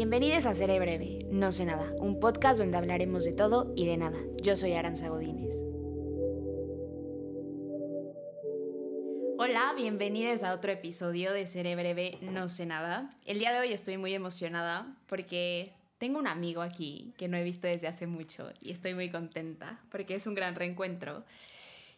[0.00, 3.98] Bienvenidos a Seré Breve, No sé nada, un podcast donde hablaremos de todo y de
[3.98, 4.18] nada.
[4.42, 5.54] Yo soy Aranza Godínez.
[9.36, 13.10] Hola, bienvenidos a otro episodio de Seré Breve, No sé nada.
[13.26, 17.44] El día de hoy estoy muy emocionada porque tengo un amigo aquí que no he
[17.44, 21.24] visto desde hace mucho y estoy muy contenta porque es un gran reencuentro.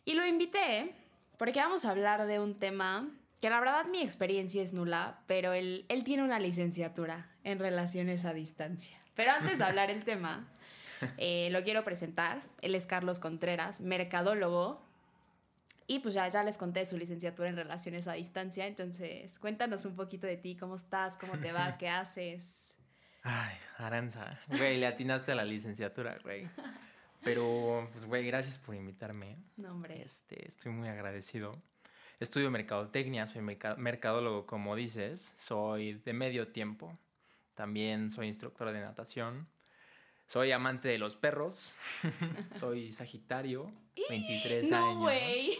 [0.04, 0.92] Y lo invité
[1.38, 3.08] porque vamos a hablar de un tema
[3.40, 8.24] que la verdad mi experiencia es nula, pero él, él tiene una licenciatura en relaciones
[8.24, 8.98] a distancia.
[9.14, 10.48] Pero antes de hablar el tema,
[11.18, 12.42] eh, lo quiero presentar.
[12.60, 14.82] Él es Carlos Contreras, mercadólogo.
[15.86, 18.66] Y pues ya, ya les conté su licenciatura en relaciones a distancia.
[18.66, 22.76] Entonces, cuéntanos un poquito de ti, cómo estás, cómo te va, qué haces.
[23.22, 26.48] Ay, Aranza, güey, le atinaste a la licenciatura, güey.
[27.22, 29.36] Pero, pues, güey, gracias por invitarme.
[29.56, 30.02] No, hombre.
[30.02, 31.60] Este, estoy muy agradecido.
[32.18, 35.34] Estudio mercadotecnia, soy mercadólogo, como dices.
[35.38, 36.98] Soy de medio tiempo.
[37.54, 39.48] También soy instructor de natación.
[40.26, 41.74] Soy amante de los perros.
[42.58, 43.72] soy Sagitario,
[44.08, 44.98] 23 no, años.
[44.98, 45.58] güey.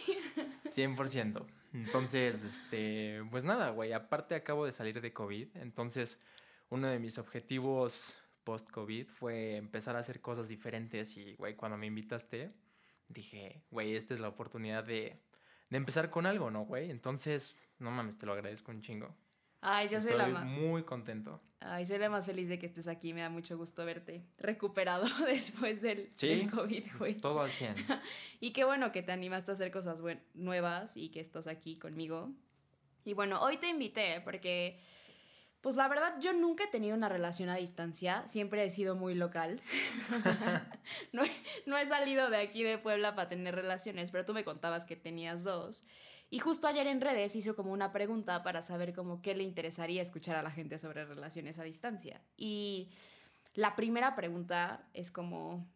[0.65, 1.45] 100%.
[1.73, 3.93] Entonces, este, pues nada, güey.
[3.93, 5.57] Aparte acabo de salir de COVID.
[5.57, 6.19] Entonces,
[6.69, 11.17] uno de mis objetivos post-COVID fue empezar a hacer cosas diferentes.
[11.17, 12.51] Y, güey, cuando me invitaste,
[13.07, 15.19] dije, güey, esta es la oportunidad de
[15.73, 16.91] de empezar con algo, ¿no, güey?
[16.91, 19.15] Entonces, no mames, te lo agradezco un chingo.
[19.65, 20.45] Ay, yo Estoy soy la más.
[20.45, 21.41] muy contento.
[21.61, 23.13] Ay, soy la más feliz de que estés aquí.
[23.13, 26.27] Me da mucho gusto verte recuperado después del, ¿Sí?
[26.27, 27.15] del COVID, güey.
[27.15, 27.75] Todo al 100.
[28.41, 30.01] Y qué bueno que te animaste a hacer cosas
[30.33, 32.31] nuevas y que estás aquí conmigo.
[33.05, 34.79] Y bueno, hoy te invité porque,
[35.61, 38.27] pues la verdad, yo nunca he tenido una relación a distancia.
[38.27, 39.61] Siempre he sido muy local.
[41.13, 41.31] no, he,
[41.65, 44.97] no he salido de aquí de Puebla para tener relaciones, pero tú me contabas que
[44.97, 45.85] tenías dos.
[46.33, 50.01] Y justo ayer en redes hizo como una pregunta para saber como qué le interesaría
[50.01, 52.21] escuchar a la gente sobre relaciones a distancia.
[52.35, 52.89] Y
[53.53, 55.69] la primera pregunta es como,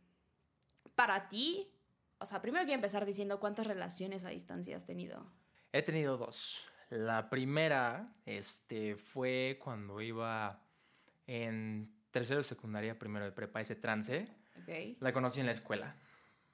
[0.96, 1.72] para ti,
[2.18, 5.32] o sea, primero quiero empezar diciendo cuántas relaciones a distancia has tenido.
[5.74, 6.66] He tenido dos.
[6.90, 10.60] La primera este, fue cuando iba
[11.28, 14.28] en tercero de secundaria, primero de prepa, ese trance.
[15.02, 15.96] La conocí en la escuela,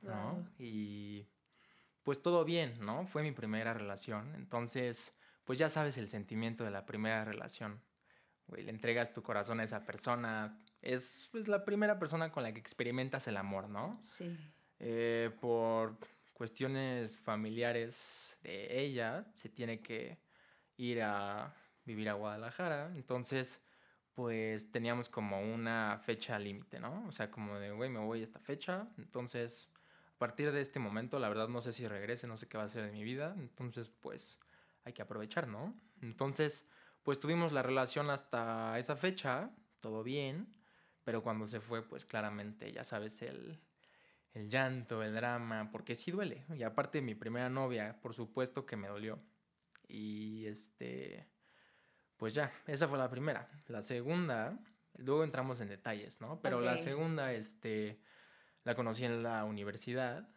[0.01, 0.33] ¿no?
[0.33, 0.47] Wow.
[0.59, 1.25] Y
[2.03, 3.07] pues todo bien, ¿no?
[3.07, 4.33] Fue mi primera relación.
[4.35, 5.13] Entonces,
[5.45, 7.81] pues ya sabes el sentimiento de la primera relación.
[8.47, 10.59] Güey, le entregas tu corazón a esa persona.
[10.81, 13.97] Es pues la primera persona con la que experimentas el amor, ¿no?
[14.01, 14.37] Sí.
[14.79, 15.97] Eh, por
[16.33, 20.19] cuestiones familiares de ella, se tiene que
[20.75, 21.55] ir a
[21.85, 22.91] vivir a Guadalajara.
[22.95, 23.61] Entonces,
[24.13, 27.05] pues teníamos como una fecha límite, ¿no?
[27.07, 28.87] O sea, como de, güey, me voy a esta fecha.
[28.97, 29.69] Entonces,
[30.23, 32.69] partir de este momento, la verdad no sé si regrese, no sé qué va a
[32.69, 33.35] ser de mi vida.
[33.37, 34.39] Entonces, pues
[34.85, 35.77] hay que aprovechar, ¿no?
[36.01, 36.65] Entonces,
[37.03, 39.51] pues tuvimos la relación hasta esa fecha,
[39.81, 40.47] todo bien.
[41.03, 43.59] Pero cuando se fue, pues claramente, ya sabes, el,
[44.33, 46.45] el llanto, el drama, porque sí duele.
[46.55, 49.19] Y aparte mi primera novia, por supuesto que me dolió.
[49.89, 51.27] Y este,
[52.15, 53.49] pues ya, esa fue la primera.
[53.67, 54.57] La segunda,
[54.95, 56.39] luego entramos en detalles, ¿no?
[56.41, 57.99] Pero la segunda, este,
[58.63, 60.27] la conocí en la universidad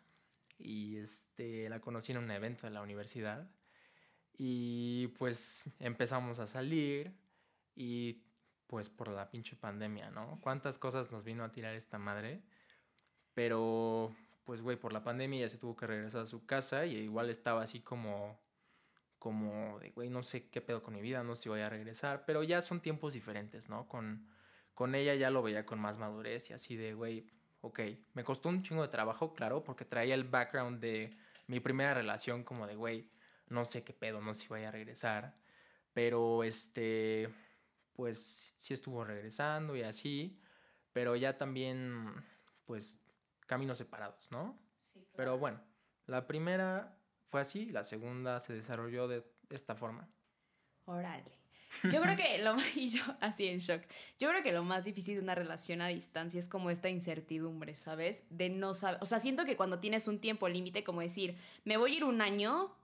[0.58, 3.50] y este, la conocí en un evento de la universidad.
[4.38, 7.12] Y pues empezamos a salir
[7.74, 8.24] y
[8.66, 10.38] pues por la pinche pandemia, ¿no?
[10.42, 12.42] ¿Cuántas cosas nos vino a tirar esta madre?
[13.34, 14.14] Pero,
[14.44, 17.30] pues, güey, por la pandemia ya se tuvo que regresar a su casa y igual
[17.30, 18.40] estaba así como,
[19.18, 21.68] como de, güey, no sé qué pedo con mi vida, no sé si voy a
[21.68, 23.86] regresar, pero ya son tiempos diferentes, ¿no?
[23.88, 24.28] Con,
[24.74, 27.26] con ella ya lo veía con más madurez y así de, güey,
[27.66, 27.80] ok,
[28.14, 31.16] me costó un chingo de trabajo, claro, porque traía el background de
[31.48, 33.10] mi primera relación como de, güey,
[33.48, 35.34] no sé qué pedo, no sé si voy a regresar,
[35.92, 37.28] pero este,
[37.92, 40.40] pues sí estuvo regresando y así,
[40.92, 42.24] pero ya también,
[42.64, 43.00] pues,
[43.46, 44.58] caminos separados, ¿no?
[44.92, 45.60] Sí, Pero bueno,
[46.06, 50.08] la primera fue así, la segunda se desarrolló de esta forma.
[50.84, 51.45] Órale.
[51.84, 53.82] Yo creo que lo y yo así en shock.
[54.18, 57.74] Yo creo que lo más difícil de una relación a distancia es como esta incertidumbre,
[57.76, 58.24] ¿sabes?
[58.30, 61.76] De no saber, o sea, siento que cuando tienes un tiempo límite como decir, me
[61.76, 62.74] voy a ir un año,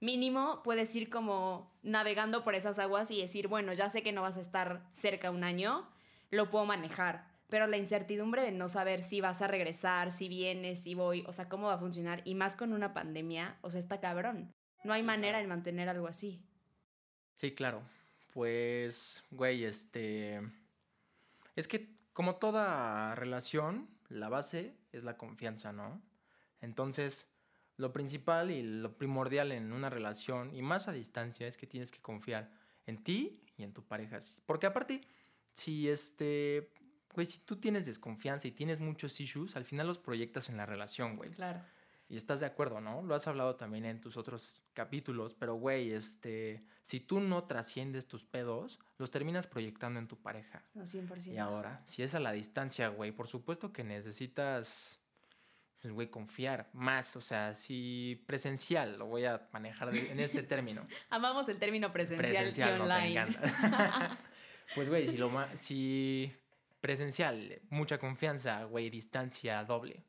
[0.00, 4.22] mínimo puedes ir como navegando por esas aguas y decir, bueno, ya sé que no
[4.22, 5.88] vas a estar cerca un año,
[6.30, 7.34] lo puedo manejar.
[7.48, 11.32] Pero la incertidumbre de no saber si vas a regresar, si vienes, si voy, o
[11.32, 14.52] sea, cómo va a funcionar, y más con una pandemia, o sea, está cabrón.
[14.82, 16.42] No hay manera de mantener algo así.
[17.36, 17.82] Sí, claro.
[18.36, 20.42] Pues, güey, este...
[21.54, 26.02] Es que como toda relación, la base es la confianza, ¿no?
[26.60, 27.30] Entonces,
[27.78, 31.90] lo principal y lo primordial en una relación, y más a distancia, es que tienes
[31.90, 32.52] que confiar
[32.84, 34.18] en ti y en tu pareja.
[34.44, 35.00] Porque aparte,
[35.54, 36.68] si este,
[37.14, 40.66] güey, si tú tienes desconfianza y tienes muchos issues, al final los proyectas en la
[40.66, 41.30] relación, güey.
[41.30, 41.62] Claro.
[42.08, 43.02] Y estás de acuerdo, ¿no?
[43.02, 48.06] Lo has hablado también en tus otros capítulos, pero güey, este, si tú no trasciendes
[48.06, 50.62] tus pedos, los terminas proyectando en tu pareja.
[50.74, 51.32] No, 100%.
[51.32, 55.00] Y ahora, si es a la distancia, güey, por supuesto que necesitas,
[55.82, 57.16] pues, güey, confiar más.
[57.16, 60.86] O sea, si presencial, lo voy a manejar en este término.
[61.10, 63.20] Amamos el término presencial, presencial y nos online.
[63.20, 64.18] encanta.
[64.76, 66.32] pues, güey, si, lo si
[66.80, 70.04] presencial, mucha confianza, güey, distancia doble.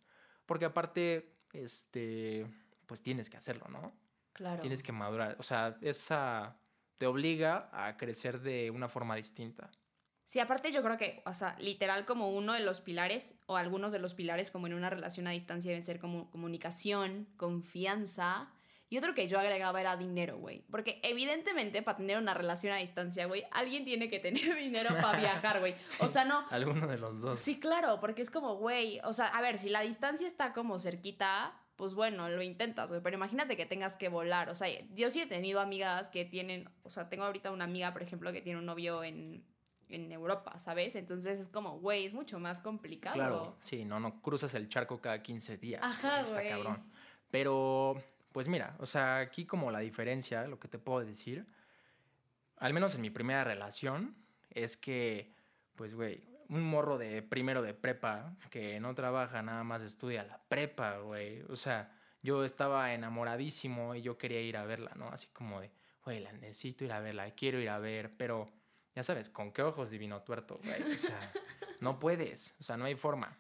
[0.46, 2.48] Porque aparte, este,
[2.86, 3.94] pues tienes que hacerlo, ¿no?
[4.34, 4.62] claro.
[4.62, 5.36] Tienes que madurar.
[5.40, 6.58] O sea, esa
[6.98, 9.70] te obliga a crecer de una forma distinta.
[10.26, 13.94] Sí, aparte yo creo que, o sea, literal como uno de los pilares o algunos
[13.94, 18.52] de los pilares como en una relación a distancia deben ser como comunicación, confianza.
[18.90, 20.64] Y otro que yo agregaba era dinero, güey.
[20.72, 25.20] Porque evidentemente para tener una relación a distancia, güey, alguien tiene que tener dinero para
[25.20, 25.76] viajar, güey.
[26.00, 27.40] O sea, no, Alguno de los dos.
[27.40, 30.80] Sí, claro, porque es como, güey, o sea, a ver, si la distancia está como
[30.80, 35.10] cerquita, pues bueno, lo intentas, güey, pero imagínate que tengas que volar, o sea, yo
[35.10, 38.42] sí he tenido amigas que tienen, o sea, tengo ahorita una amiga, por ejemplo, que
[38.42, 39.46] tiene un novio en,
[39.90, 40.96] en Europa, ¿sabes?
[40.96, 43.16] Entonces es como, güey, es mucho más complicado.
[43.16, 45.82] Claro, sí, no, no cruzas el charco cada 15 días.
[45.84, 46.84] Ajá, güey, Está cabrón.
[47.30, 47.96] Pero,
[48.38, 51.48] pues mira, o sea, aquí como la diferencia, lo que te puedo decir,
[52.58, 54.16] al menos en mi primera relación,
[54.52, 55.34] es que,
[55.74, 60.40] pues, güey, un morro de primero de prepa que no trabaja, nada más estudia la
[60.50, 61.42] prepa, güey.
[61.50, 61.92] O sea,
[62.22, 65.08] yo estaba enamoradísimo y yo quería ir a verla, ¿no?
[65.08, 65.72] Así como de,
[66.06, 68.52] güey, la necesito ir a verla, quiero ir a ver, pero
[68.94, 70.94] ya sabes, ¿con qué ojos divino tuerto, güey?
[70.94, 71.20] O sea,
[71.82, 73.36] no puedes, o sea, no hay forma.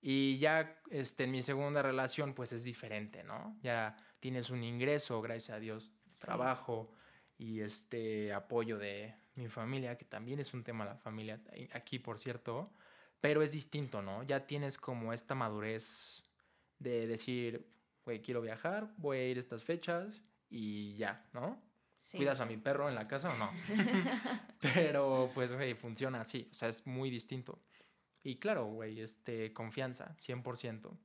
[0.00, 3.58] Y ya este, en mi segunda relación, pues es diferente, ¿no?
[3.60, 6.22] Ya tienes un ingreso, gracias a Dios, Sí.
[6.22, 6.90] trabajo
[7.38, 11.40] y este apoyo de mi familia, que también es un tema la familia
[11.72, 12.72] aquí, por cierto,
[13.20, 14.22] pero es distinto, ¿no?
[14.22, 16.22] Ya tienes como esta madurez
[16.78, 17.66] de decir,
[18.04, 21.60] güey, quiero viajar, voy a ir estas fechas y ya, ¿no?
[21.98, 22.18] Sí.
[22.18, 23.50] ¿Cuidas a mi perro en la casa o no?
[24.60, 26.48] Pero pues, güey, funciona así.
[26.52, 27.58] O sea, es muy distinto.
[28.22, 30.96] Y claro, güey, este, confianza, 100%.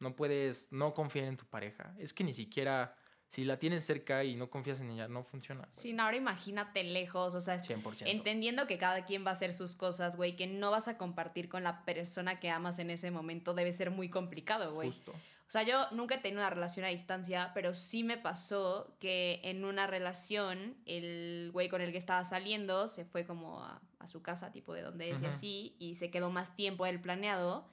[0.00, 1.94] No puedes no confiar en tu pareja.
[1.98, 5.60] Es que ni siquiera, si la tienes cerca y no confías en ella, no funciona.
[5.62, 5.70] güey.
[5.72, 8.02] Sí, no, ahora imagínate lejos, o sea, 100%.
[8.06, 11.48] entendiendo que cada quien va a hacer sus cosas, güey, que no vas a compartir
[11.48, 14.88] con la persona que amas en ese momento, debe ser muy complicado, güey.
[14.88, 15.12] Justo.
[15.12, 19.40] O sea, yo nunca he tenido una relación a distancia, pero sí me pasó que
[19.42, 24.06] en una relación el güey con el que estaba saliendo se fue como a, a
[24.06, 27.66] su casa, tipo de donde es y así, y se quedó más tiempo del planeado.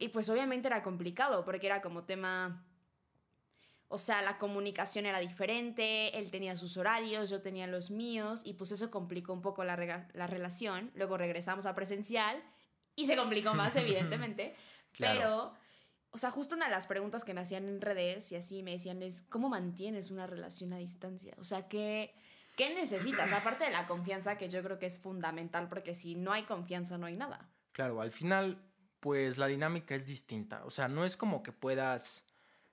[0.00, 2.66] Y pues obviamente era complicado, porque era como tema...
[3.92, 8.54] O sea, la comunicación era diferente, él tenía sus horarios, yo tenía los míos, y
[8.54, 10.92] pues eso complicó un poco la, rega- la relación.
[10.94, 12.40] Luego regresamos a presencial
[12.94, 14.54] y se complicó más, evidentemente.
[14.92, 15.18] Claro.
[15.18, 15.54] Pero,
[16.12, 18.70] o sea, justo una de las preguntas que me hacían en redes y así me
[18.70, 21.34] decían es, ¿cómo mantienes una relación a distancia?
[21.38, 22.14] O sea, ¿qué,
[22.56, 23.32] qué necesitas?
[23.32, 26.96] Aparte de la confianza, que yo creo que es fundamental, porque si no hay confianza,
[26.96, 27.50] no hay nada.
[27.72, 28.62] Claro, al final,
[29.00, 30.64] pues la dinámica es distinta.
[30.64, 32.24] O sea, no es como que puedas,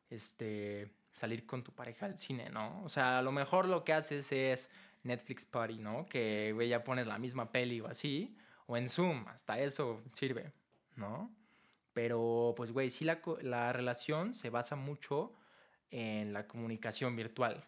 [0.09, 2.83] este, salir con tu pareja al cine, ¿no?
[2.83, 4.69] O sea, a lo mejor lo que haces es
[5.03, 6.05] Netflix Party, ¿no?
[6.05, 8.37] Que, güey, ya pones la misma peli o así.
[8.67, 10.51] O en Zoom, hasta eso sirve,
[10.95, 11.33] ¿no?
[11.93, 15.33] Pero, pues, güey, sí la, la relación se basa mucho
[15.89, 17.65] en la comunicación virtual.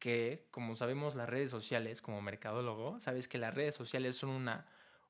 [0.00, 4.66] Que, como sabemos, las redes sociales, como mercadólogo, sabes que las redes sociales son una,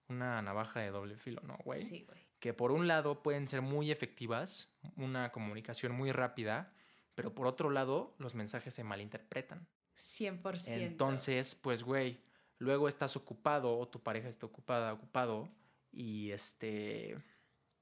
[0.09, 1.81] una navaja de doble filo, ¿no, güey?
[1.81, 2.28] Sí, güey.
[2.41, 6.73] Que por un lado pueden ser muy efectivas, una comunicación muy rápida,
[7.15, 9.67] pero por otro lado los mensajes se malinterpretan.
[9.97, 10.69] 100%.
[10.83, 12.21] Entonces, pues güey,
[12.59, 15.49] luego estás ocupado o tu pareja está ocupada, ocupado
[15.91, 17.17] y este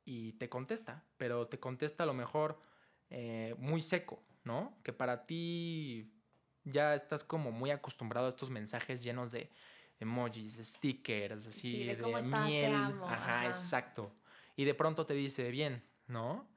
[0.04, 2.60] y te contesta, pero te contesta a lo mejor
[3.10, 4.78] eh, muy seco, ¿no?
[4.82, 6.12] Que para ti
[6.64, 9.50] ya estás como muy acostumbrado a estos mensajes llenos de
[9.98, 12.74] emojis, stickers, así Sí, de estás, miel.
[12.74, 13.46] amo, Ajá, ajá.
[13.46, 14.12] exacto.
[14.56, 16.48] Y de pronto te dice bien, ¿no?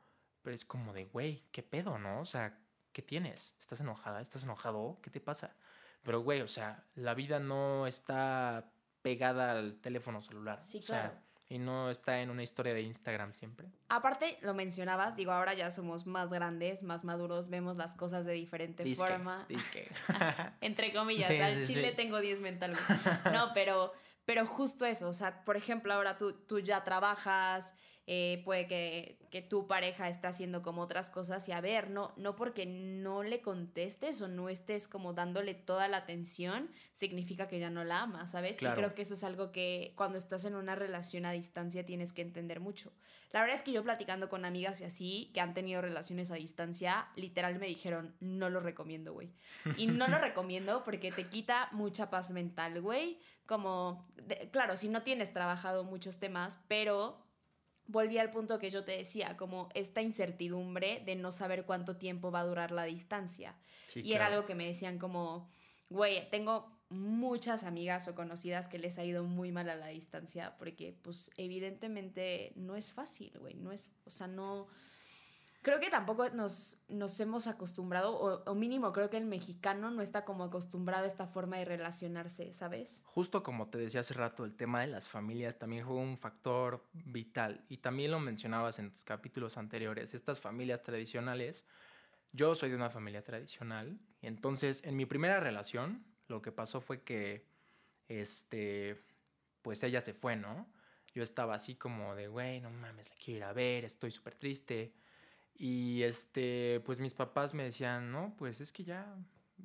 [0.41, 2.21] Pero es como de, güey, ¿qué pedo, no?
[2.21, 2.57] O sea,
[2.93, 3.55] ¿qué tienes?
[3.59, 4.21] ¿Estás enojada?
[4.21, 4.97] ¿Estás enojado?
[5.03, 5.55] ¿Qué te pasa?
[6.03, 10.61] Pero, güey, o sea, la vida no está pegada al teléfono celular.
[10.61, 11.15] Sí, o sea, claro.
[11.49, 13.67] y no está en una historia de Instagram siempre.
[13.89, 18.33] Aparte, lo mencionabas, digo, ahora ya somos más grandes, más maduros, vemos las cosas de
[18.33, 19.45] diferente Disque, forma.
[19.49, 19.89] disque.
[20.61, 21.95] Entre comillas, Sí, al sí, chile sí.
[21.97, 22.77] tengo 10 mental.
[23.33, 23.91] No, pero,
[24.29, 27.73] pero justo eso, o sea, por ejemplo, ahora tú, tú ya trabajas,
[28.11, 32.11] eh, puede que, que, tu pareja está haciendo como otras cosas y a ver, no,
[32.17, 37.59] no porque no le contestes o no estés como dándole toda la atención, significa que
[37.59, 38.53] ya no la amas, ¿sabes?
[38.53, 42.11] Y creo que eso es algo que cuando estás en una relación a distancia tienes
[42.11, 42.91] que entender mucho.
[43.31, 46.35] La verdad es que yo platicando con amigas y así, que han tenido relaciones a
[46.35, 49.31] distancia, literal me dijeron, no lo recomiendo, güey.
[49.77, 53.19] Y no lo recomiendo porque te quita mucha paz mental, güey.
[53.45, 54.07] Como,
[54.51, 57.28] claro, si no tienes trabajado muchos temas, pero
[57.89, 62.31] volví al punto que yo te decía, como esta incertidumbre de no saber cuánto tiempo
[62.31, 63.55] va a durar la distancia.
[63.95, 65.49] y era algo que me decían como,
[65.89, 70.55] güey, tengo muchas amigas o conocidas que les ha ido muy mal a la distancia
[70.57, 74.67] porque pues evidentemente no es fácil, güey, no es, o sea, no
[75.61, 80.25] creo que tampoco nos, nos hemos acostumbrado, o, mínimo creo que el mexicano no está
[80.25, 83.03] como acostumbrado a esta forma de relacionarse, ¿sabes?
[83.05, 86.87] Justo como te decía hace rato, el tema de las familias también juega un factor
[86.93, 91.65] vital y también lo mencionabas en tus capítulos anteriores, estas familias tradicionales.
[92.31, 96.79] Yo soy de una familia tradicional, y entonces en mi primera relación lo que pasó
[96.79, 97.47] fue que,
[98.07, 99.03] este,
[99.63, 100.71] pues ella se fue, ¿no?
[101.15, 104.35] Yo estaba así como de, güey, no mames, la quiero ir a ver, estoy súper
[104.35, 104.93] triste
[105.59, 109.13] y este, pues mis papás me decían, no, pues es que ya,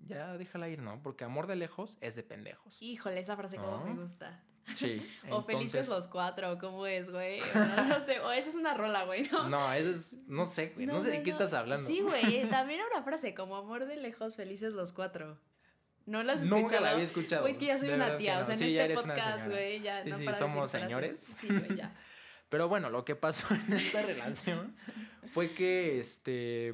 [0.09, 1.01] ya déjala ir, ¿no?
[1.03, 2.77] Porque amor de lejos es de pendejos.
[2.81, 4.43] Híjole, esa frase como me gusta.
[4.75, 5.09] Sí.
[5.31, 7.41] o felices los cuatro, ¿cómo es, güey?
[7.89, 9.49] No, sé, o esa es una rola, güey, ¿no?
[9.49, 11.87] No, esa es, no sé, güey, no, sé de qué estás hablando.
[11.87, 15.39] Sí, güey, también una frase como amor de lejos, felices los cuatro.
[16.07, 16.63] ¿No las has escuchado?
[16.63, 17.43] Nunca la había escuchado.
[17.43, 20.11] Güey, es que ya soy una tía, o sea, en este podcast, güey, ya sí,
[20.11, 21.23] no sí, somos señores.
[21.23, 21.95] Sí, güey, ya.
[22.54, 24.76] Pero bueno, lo que pasó en esta relación
[25.32, 26.73] fue que, este,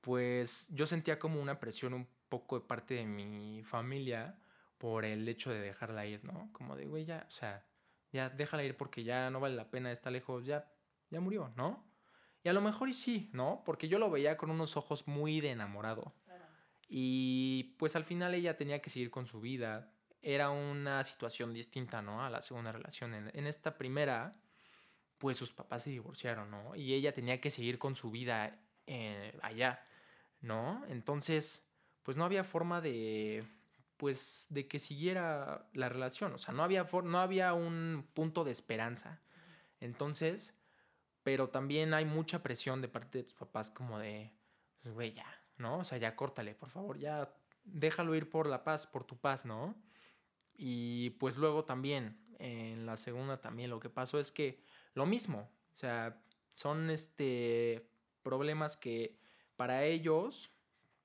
[0.00, 4.38] pues yo sentía como una presión un poco de parte de mi familia
[4.78, 6.50] por el hecho de dejarla ir, ¿no?
[6.52, 7.66] Como de, güey, ya, o sea,
[8.12, 10.72] ya déjala ir porque ya no vale la pena, está lejos, ya,
[11.10, 11.84] ya murió, ¿no?
[12.44, 13.64] Y a lo mejor y sí, ¿no?
[13.66, 16.14] Porque yo lo veía con unos ojos muy de enamorado.
[16.88, 19.92] Y pues al final ella tenía que seguir con su vida.
[20.20, 22.24] Era una situación distinta, ¿no?
[22.24, 23.14] A la segunda relación.
[23.14, 24.30] En, en esta primera,
[25.22, 26.74] pues sus papás se divorciaron, ¿no?
[26.74, 29.80] Y ella tenía que seguir con su vida eh, allá,
[30.40, 30.84] ¿no?
[30.88, 31.64] Entonces,
[32.02, 33.44] pues no había forma de,
[33.98, 38.50] pues, de que siguiera la relación, o sea, no había, no había un punto de
[38.50, 39.22] esperanza.
[39.78, 40.56] Entonces,
[41.22, 44.32] pero también hay mucha presión de parte de tus papás como de,
[44.82, 45.78] pues, güey, ya, ¿no?
[45.78, 49.46] O sea, ya córtale, por favor, ya déjalo ir por la paz, por tu paz,
[49.46, 49.76] ¿no?
[50.56, 55.50] Y pues luego también, en la segunda también lo que pasó es que lo mismo.
[55.70, 56.22] O sea,
[56.54, 57.88] son este
[58.22, 59.18] problemas que
[59.56, 60.50] para ellos,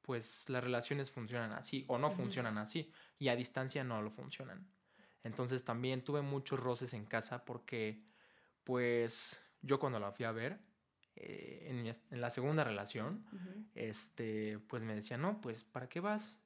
[0.01, 4.67] pues las relaciones funcionan así o no funcionan así y a distancia no lo funcionan.
[5.24, 8.01] Entonces también tuve muchos roces en casa porque,
[8.63, 10.60] pues, yo cuando la fui a ver,
[11.15, 11.67] eh,
[12.10, 13.25] en, la segunda relación,
[13.75, 16.39] este, pues me decía, no, pues, ¿para qué vas?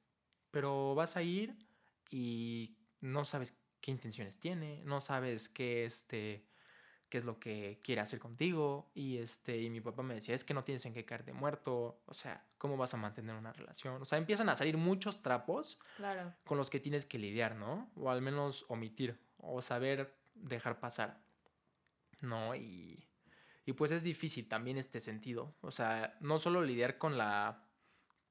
[0.50, 1.56] Pero vas a ir
[2.10, 6.44] y no sabes qué intenciones tiene, no sabes qué, este,
[7.12, 8.90] qué es lo que quiere hacer contigo.
[8.94, 11.34] Y, este, y mi papá me decía, es que no tienes en qué caer de
[11.34, 12.00] muerto.
[12.06, 14.00] O sea, ¿cómo vas a mantener una relación?
[14.00, 16.32] O sea, empiezan a salir muchos trapos claro.
[16.46, 17.90] con los que tienes que lidiar, ¿no?
[17.96, 21.20] O al menos omitir o saber dejar pasar.
[22.22, 22.54] ¿No?
[22.54, 23.06] Y,
[23.66, 25.54] y pues es difícil también este sentido.
[25.60, 27.68] O sea, no solo lidiar con la,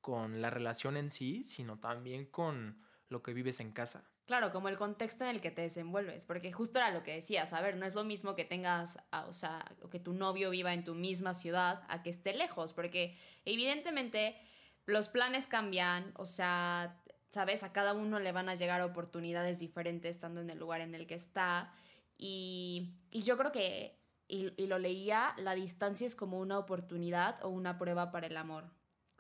[0.02, 4.10] con la relación en sí, sino también con lo que vives en casa.
[4.32, 7.52] Claro, como el contexto en el que te desenvuelves, porque justo era lo que decías,
[7.52, 8.98] a ver, no es lo mismo que tengas,
[9.28, 13.18] o sea, que tu novio viva en tu misma ciudad a que esté lejos, porque
[13.44, 14.38] evidentemente
[14.86, 16.98] los planes cambian, o sea,
[17.32, 20.96] sabes, a cada uno le van a llegar oportunidades diferentes estando en el lugar en
[20.96, 21.74] el que está,
[22.18, 27.78] y, yo creo que, y lo leía, la distancia es como una oportunidad o una
[27.78, 28.72] prueba para el amor.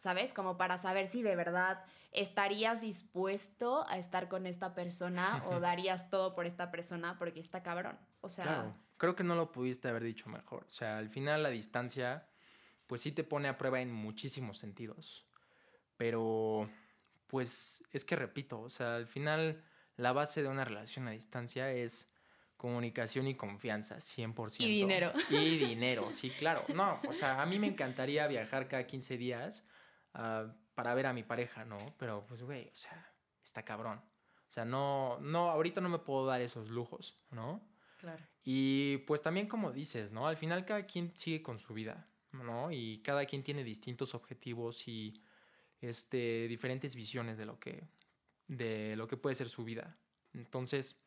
[0.01, 0.33] ¿Sabes?
[0.33, 6.09] Como para saber si de verdad estarías dispuesto a estar con esta persona o darías
[6.09, 7.99] todo por esta persona porque está cabrón.
[8.21, 8.45] O sea...
[8.45, 10.63] Claro, creo que no lo pudiste haber dicho mejor.
[10.65, 12.27] O sea, al final la distancia,
[12.87, 15.23] pues sí te pone a prueba en muchísimos sentidos.
[15.97, 16.67] Pero,
[17.27, 19.63] pues es que repito, o sea, al final
[19.97, 22.09] la base de una relación a distancia es
[22.57, 24.61] comunicación y confianza, 100%.
[24.61, 25.13] Y dinero.
[25.29, 26.63] Y dinero, sí, claro.
[26.73, 29.63] No, o sea, a mí me encantaría viajar cada 15 días
[30.13, 31.77] Ah, para ver a mi pareja, ¿no?
[31.97, 33.13] Pero pues, güey, o sea,
[33.43, 33.99] está cabrón.
[34.49, 37.61] O sea, no, no, ahorita no me puedo dar esos lujos, ¿no?
[37.99, 38.25] Claro.
[38.43, 40.27] Y pues también como dices, ¿no?
[40.27, 42.71] Al final cada quien sigue con su vida, ¿no?
[42.71, 45.23] Y cada quien tiene distintos objetivos y
[45.79, 47.87] este, diferentes visiones de lo que,
[48.47, 49.97] de lo que puede ser su vida.
[50.33, 50.97] Entonces,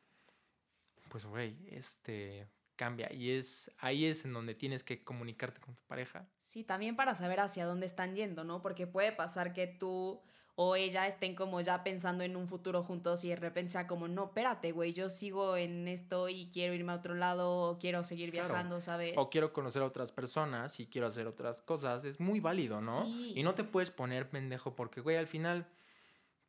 [1.11, 5.83] pues, güey, este, cambia y es ahí es en donde tienes que comunicarte con tu
[5.85, 6.27] pareja.
[6.41, 8.63] Sí, también para saber hacia dónde están yendo, ¿no?
[8.63, 10.21] Porque puede pasar que tú
[10.57, 14.07] o ella estén como ya pensando en un futuro juntos y de repente sea como,
[14.07, 18.05] no, espérate, güey, yo sigo en esto y quiero irme a otro lado o quiero
[18.05, 19.15] seguir viajando, ¿sabes?
[19.17, 23.05] O quiero conocer a otras personas y quiero hacer otras cosas, es muy válido, ¿no?
[23.05, 23.33] Sí.
[23.35, 25.67] Y no te puedes poner pendejo porque, güey, al final,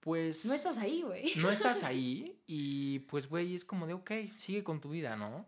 [0.02, 0.46] pues...
[0.46, 1.32] No estás ahí, güey.
[1.38, 5.48] No estás ahí y pues, güey, es como de, ok, sigue con tu vida, ¿no?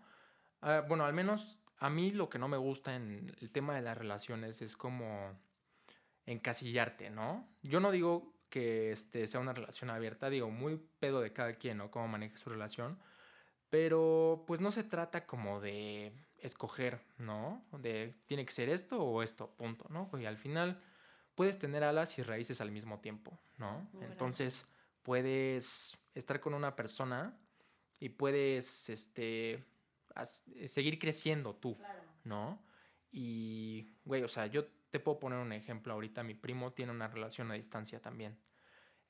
[0.62, 3.82] Ah, bueno, al menos a mí lo que no me gusta en el tema de
[3.82, 5.38] las relaciones es como
[6.26, 7.48] encasillarte, ¿no?
[7.64, 11.78] Yo no digo que este, sea una relación abierta, digo, muy pedo de cada quien,
[11.78, 11.92] ¿no?
[11.92, 12.98] Cómo maneja su relación.
[13.70, 17.66] Pero pues no se trata como de escoger, ¿no?
[17.80, 20.10] De tiene que ser esto o esto, punto, ¿no?
[20.20, 20.82] Y al final
[21.36, 23.90] puedes tener alas y raíces al mismo tiempo, ¿no?
[24.02, 24.68] Entonces
[25.04, 27.38] puedes estar con una persona
[28.00, 29.64] y puedes este,
[30.26, 31.78] seguir creciendo tú,
[32.24, 32.64] ¿no?
[33.12, 36.24] Y, güey, o sea, yo te puedo poner un ejemplo ahorita.
[36.24, 38.38] Mi primo tiene una relación a distancia también.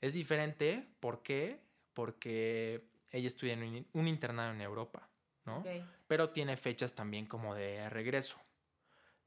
[0.01, 1.61] Es diferente, ¿por qué?
[1.93, 5.09] Porque ella estudia en un, internado en Europa,
[5.45, 5.71] ¿no?
[6.07, 8.37] Pero tiene fechas también como de regreso.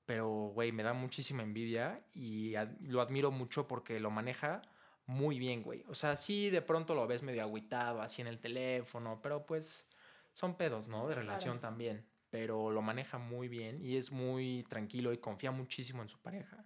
[0.06, 4.62] Pero, güey, me da muchísima envidia y ad- lo admiro mucho porque lo maneja
[5.06, 5.84] muy bien, güey.
[5.88, 9.86] O sea, sí, de pronto lo ves medio agüitado así en el teléfono, pero pues
[10.34, 11.06] son pedos, ¿no?
[11.06, 11.60] De relación Claro.
[11.60, 12.06] también.
[12.30, 16.64] Pero lo maneja muy bien y es muy tranquilo y confía muchísimo en su pareja.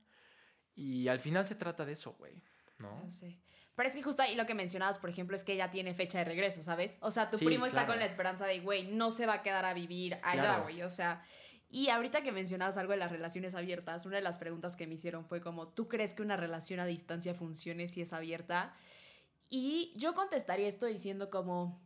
[0.74, 2.42] Y al final se trata de eso, güey,
[2.78, 3.08] ¿no?
[3.08, 3.38] Sé.
[3.74, 6.18] Pero es que justo ahí lo que mencionabas, por ejemplo, es que ella tiene fecha
[6.18, 6.96] de regreso, ¿sabes?
[7.00, 7.92] O sea, tu Sí, primo está claro.
[7.92, 10.62] con la esperanza de, güey, no se va a quedar a vivir allá, Claro.
[10.64, 10.82] güey.
[10.82, 11.22] O sea,
[11.70, 14.94] y ahorita que mencionabas algo de las relaciones abiertas, una de las preguntas que me
[14.94, 18.74] hicieron fue como, ¿tú crees que una relación a distancia funcione si es abierta?
[19.48, 21.80] Y yo contestaría esto diciendo como,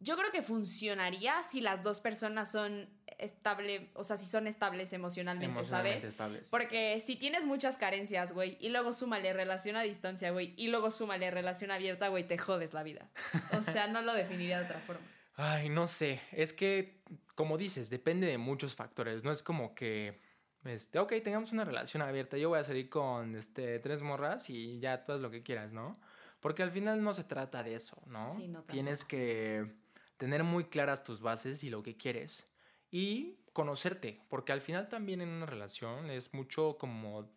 [0.00, 2.88] yo creo que funcionaría si las dos personas son
[3.18, 6.14] estable, o sea, si son estables emocionalmente, Emocionalmente ¿sabes?
[6.14, 6.48] estables.
[6.48, 10.90] Porque si tienes muchas carencias, güey, y luego súmale relación a distancia, güey, y luego
[10.90, 13.10] súmale relación abierta, güey, te jodes la vida.
[13.56, 15.06] O sea, no lo definiría de otra forma.
[15.36, 16.20] Ay, no sé.
[16.32, 17.02] Es que,
[17.34, 19.22] como dices, depende de muchos factores.
[19.22, 20.20] No es como que,
[20.64, 22.38] este, ok, tengamos una relación abierta.
[22.38, 25.72] Yo voy a salir con este, tres morras y ya tú haz lo que quieras,
[25.72, 26.00] ¿no?
[26.40, 28.32] Porque al final no se trata de eso, ¿no?
[28.34, 29.79] Sí, no Tienes que
[30.20, 32.46] tener muy claras tus bases y lo que quieres.
[32.90, 37.30] Y conocerte, porque al final también en una relación es mucho como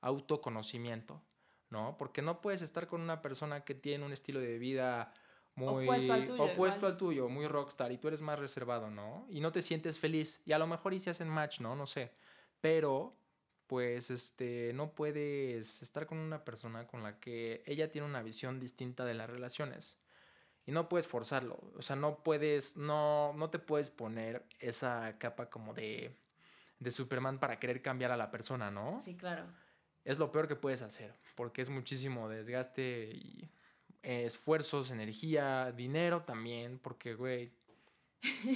[0.00, 1.20] autoconocimiento,
[1.68, 1.94] ¿no?
[1.98, 5.12] Porque no puedes estar con una persona que tiene un estilo de vida
[5.56, 6.92] muy Opuesto al tuyo, opuesto igual.
[6.92, 9.26] al tuyo, muy rockstar y tú eres más reservado, ¿no?
[9.28, 11.76] Y no te sientes feliz y a lo mejor y se hacen match, ¿no?
[11.76, 12.12] No sé.
[12.62, 13.14] Pero
[13.66, 18.58] pues este no puedes estar con una persona con la que ella tiene una visión
[18.58, 19.98] distinta de las relaciones.
[20.64, 25.50] Y no puedes forzarlo, o sea, no puedes no no te puedes poner esa capa
[25.50, 26.16] como de
[26.78, 28.98] de Superman para querer cambiar a la persona, ¿no?
[28.98, 29.46] Sí, claro.
[30.04, 33.50] es lo peor que puedes hacer, porque es muchísimo desgaste y
[34.02, 37.52] eh, esfuerzos, energía, dinero también, porque, güey,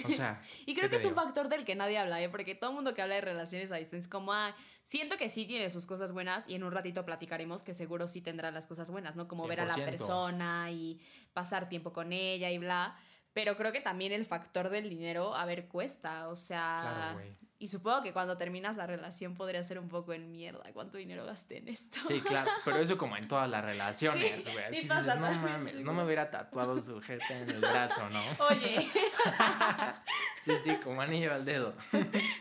[0.05, 0.41] o sea...
[0.67, 2.29] Y ¿qué creo que es un factor del que nadie habla, ¿eh?
[2.29, 5.29] Porque todo el mundo que habla de relaciones a distancia es como, ah, siento que
[5.29, 8.67] sí tiene sus cosas buenas y en un ratito platicaremos que seguro sí tendrá las
[8.67, 9.29] cosas buenas, ¿no?
[9.29, 9.85] Como ver a la 100%.
[9.85, 11.01] persona y
[11.33, 12.97] pasar tiempo con ella y bla.
[13.33, 17.15] Pero creo que también el factor del dinero, a ver, cuesta, o sea...
[17.15, 17.46] Claro.
[17.59, 21.25] Y supongo que cuando terminas la relación podría ser un poco en mierda cuánto dinero
[21.25, 21.99] gasté en esto.
[22.07, 24.75] Sí, claro, pero eso como en todas las relaciones, Sí, güey.
[24.75, 28.21] sí pasa dices, no mames, no me hubiera tatuado su jeta en el brazo, ¿no?
[28.51, 28.87] Oye,
[30.43, 31.75] Sí, sí, como anillo al dedo.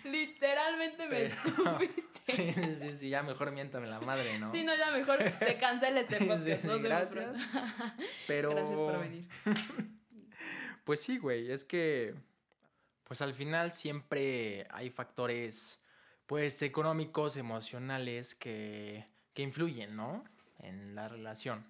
[0.04, 1.36] literalmente me Pero-
[1.80, 2.06] estuviste.
[2.28, 4.51] Sí, sí, sí, ya mejor miéntame la madre, ¿no?
[4.51, 6.65] Sí, no, ya mejor se cancela este podcast.
[6.82, 7.39] gracias.
[8.28, 8.49] Pero...
[8.49, 9.28] Gracias por venir.
[10.84, 12.15] Pues sí, güey, es que
[13.06, 15.80] pues al final siempre hay factores
[16.26, 20.24] pues económicos, emocionales que, que influyen, ¿no?
[20.60, 21.65] En la relación.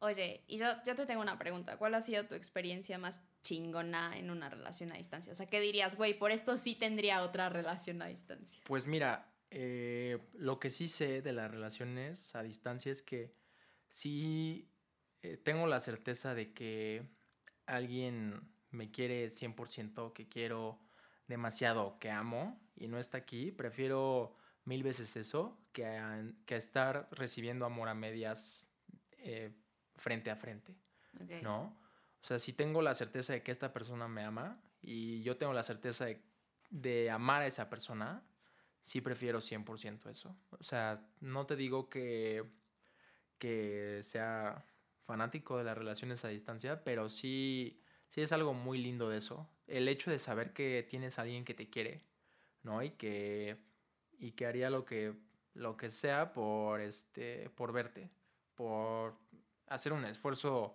[0.00, 1.76] Oye, y yo, yo te tengo una pregunta.
[1.76, 5.32] ¿Cuál ha sido tu experiencia más chingona en una relación a distancia?
[5.32, 6.16] O sea, ¿qué dirías, güey?
[6.16, 8.62] Por esto sí tendría otra relación a distancia.
[8.64, 13.34] Pues mira, eh, lo que sí sé de las relaciones a distancia es que
[13.88, 14.70] sí
[15.22, 17.02] eh, tengo la certeza de que
[17.66, 20.78] alguien me quiere 100%, que quiero
[21.26, 23.52] demasiado, que amo y no está aquí.
[23.52, 28.68] Prefiero mil veces eso que a, que a estar recibiendo amor a medias
[29.18, 29.52] eh,
[29.96, 30.74] frente a frente.
[31.42, 31.76] ¿no?
[32.20, 35.52] O sea, si tengo la certeza de que esta persona me ama y yo tengo
[35.52, 36.22] la certeza de,
[36.70, 38.22] de amar a esa persona,
[38.80, 40.36] sí prefiero 100% eso.
[40.50, 42.44] O sea, no te digo que,
[43.38, 44.64] que sea
[45.04, 49.48] fanático de las relaciones a distancia, pero sí sí es algo muy lindo de eso.
[49.66, 52.02] El hecho de saber que tienes a alguien que te quiere,
[52.62, 52.82] ¿no?
[52.82, 53.56] Y que,
[54.18, 55.14] y que haría lo que,
[55.54, 58.10] lo que sea por, este, por verte,
[58.54, 59.16] por
[59.66, 60.74] hacer un esfuerzo,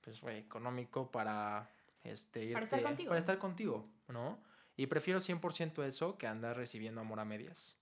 [0.00, 1.70] pues, económico para,
[2.04, 3.08] este, Para estar contigo.
[3.08, 4.38] Para estar contigo, ¿no?
[4.76, 7.74] Y prefiero 100% eso que andar recibiendo amor a medias.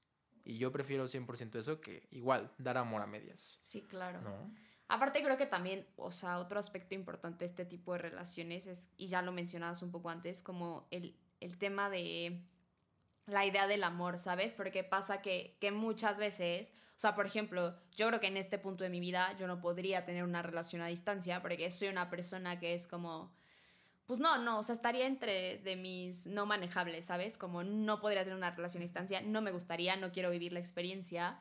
[0.45, 4.23] Y yo prefiero 100% eso que igual dar amor a medias, Sí, claro.
[4.23, 4.55] ¿no?
[4.89, 8.89] Aparte creo que también, o sea, otro aspecto importante de este tipo de relaciones es,
[8.97, 12.41] y ya lo mencionabas un poco antes, como el, el tema de
[13.27, 14.55] la idea del amor, ¿sabes?
[14.55, 18.59] Porque pasa que, que muchas veces, o sea, por ejemplo, yo creo que en este
[18.59, 22.09] punto de mi vida yo no podría tener una relación a distancia porque soy una
[22.09, 23.35] persona que es como,
[24.07, 27.37] pues no, no, o sea, estaría entre de mis no manejables, ¿sabes?
[27.37, 30.61] Como no podría tener una relación a distancia, no me gustaría, no quiero vivir la
[30.61, 31.41] experiencia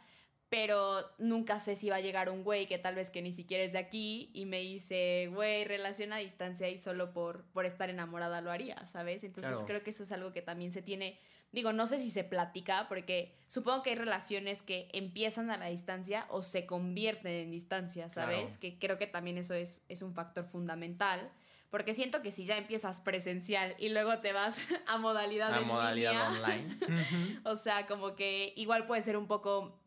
[0.50, 3.64] pero nunca sé si va a llegar un güey que tal vez que ni siquiera
[3.64, 7.90] es de aquí y me dice, güey, relación a distancia y solo por, por estar
[7.90, 9.24] enamorada lo haría, ¿sabes?
[9.24, 9.66] Entonces Claro.
[9.66, 11.18] creo que eso es algo que también se tiene,
[11.52, 15.66] digo, no sé si se platica, porque supongo que hay relaciones que empiezan a la
[15.66, 18.44] distancia o se convierten en distancia, ¿sabes?
[18.52, 18.60] Claro.
[18.62, 21.32] Que creo que también eso es, es un factor fundamental.
[21.72, 26.32] Porque siento que si ya empiezas presencial y luego te vas a modalidad en modalidad
[26.32, 27.40] línea, online.
[27.44, 29.78] O sea, como que igual puede ser un poco,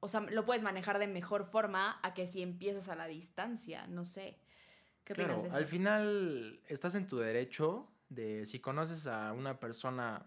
[0.00, 3.86] o sea, lo puedes manejar de mejor forma a que si empiezas a la distancia,
[3.86, 4.38] no sé.
[5.04, 5.56] ¿Qué opinas Claro, de eso?
[5.56, 10.26] al final estás en tu derecho de si conoces a una persona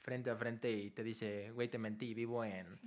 [0.00, 2.80] frente a frente y te dice, güey, te mentí, vivo en,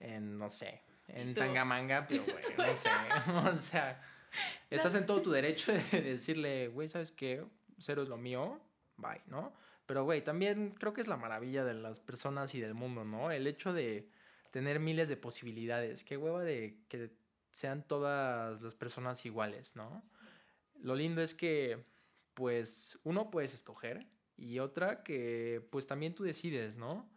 [0.00, 1.34] en no sé, en?
[1.34, 2.90] Tangamanga, pero güey, no sé,
[3.52, 4.00] o sea,
[4.70, 7.44] estás en todo tu derecho de decirle, güey, ¿sabes qué?
[7.78, 8.60] Cero es lo mío,
[8.96, 9.52] bye, ¿no?
[9.86, 13.30] Pero, güey, también creo que es la maravilla de las personas y del mundo, ¿no?
[13.32, 14.08] El hecho de
[14.52, 17.10] tener miles de posibilidades, qué hueva de que
[17.50, 20.04] sean todas las personas iguales, ¿no?
[20.74, 21.82] Lo lindo es que,
[22.34, 27.10] pues, uno puedes escoger y otra que, pues, también tú decides, ¿no?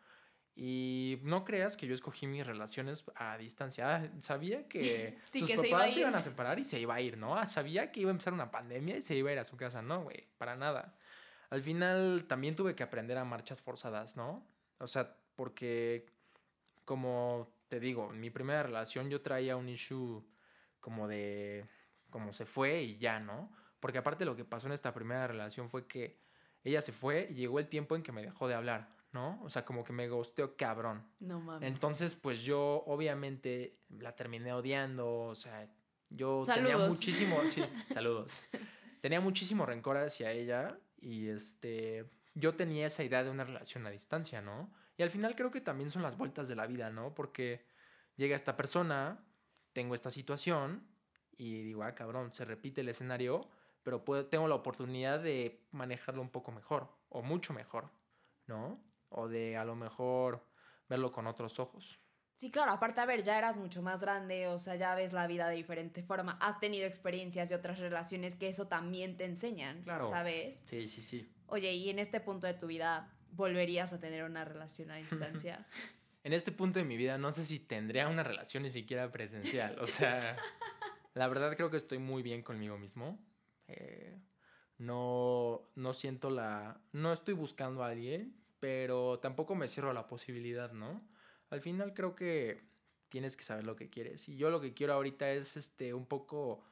[0.56, 3.96] Y no creas que yo escogí mis relaciones a distancia.
[3.96, 6.80] Ah, sabía que Sí, sus que se iba papás se iban a separar y se
[6.80, 7.36] iba a ir, ¿no?
[7.38, 9.58] Ah, sabía que iba a empezar una pandemia y se iba a ir a su
[9.58, 9.82] casa.
[9.82, 10.96] No, güey, para nada.
[11.50, 14.48] Al final también tuve que aprender a marchas forzadas, ¿no?
[14.80, 16.06] O sea, porque,
[16.86, 20.24] como te digo, en mi primera relación yo traía un issue
[20.80, 21.68] como de,
[22.10, 23.52] como se fue y ya, ¿no?
[23.80, 26.20] Porque aparte lo que pasó en esta primera relación fue que
[26.64, 29.42] ella se fue y llegó el tiempo en que me dejó de hablar, ¿no?
[29.44, 31.06] O sea, como que me gusteó cabrón.
[31.20, 31.68] No mames.
[31.68, 35.68] Entonces, pues yo obviamente la terminé odiando, o sea,
[36.10, 38.46] yo tenía muchísimo, sí, saludos.
[39.02, 43.90] Tenía muchísimo rencor hacia ella y este, yo tenía esa idea de una relación a
[43.90, 44.72] distancia, ¿no?
[44.98, 47.14] Y al final creo que también son las vueltas de la vida, ¿no?
[47.14, 47.66] Porque
[48.16, 49.26] llega esta persona,
[49.74, 50.88] tengo esta situación
[51.38, 53.50] y digo, ah, cabrón, se repite el escenario,
[53.84, 57.90] pero puedo, tengo la oportunidad de manejarlo un poco mejor o mucho mejor,
[58.48, 58.82] ¿no?
[59.10, 60.48] O de a lo mejor
[60.88, 62.00] verlo con otros ojos.
[62.38, 65.26] Sí, claro, aparte, a ver, ya eras mucho más grande, o sea, ya ves la
[65.26, 69.84] vida de diferente forma, has tenido experiencias de otras relaciones que eso también te enseñan,
[69.84, 70.10] Claro.
[70.10, 70.62] ¿sabes?
[70.66, 71.34] Sí, sí, sí.
[71.48, 75.66] Oye, y en este punto de tu vida, ¿volverías a tener una relación a distancia?
[76.24, 79.78] En este punto de mi vida no sé si tendría una relación ni siquiera presencial.
[79.80, 80.36] O sea,
[81.14, 83.20] la verdad creo que estoy muy bien conmigo mismo.
[83.68, 84.18] Eh,
[84.80, 86.82] no, no siento la...
[86.94, 91.08] No estoy buscando a alguien, pero tampoco me cierro a la posibilidad, ¿no?
[91.52, 92.64] Al final creo que
[93.10, 94.28] tienes que saber lo que quieres.
[94.28, 96.64] Y yo lo que quiero ahorita es este un poco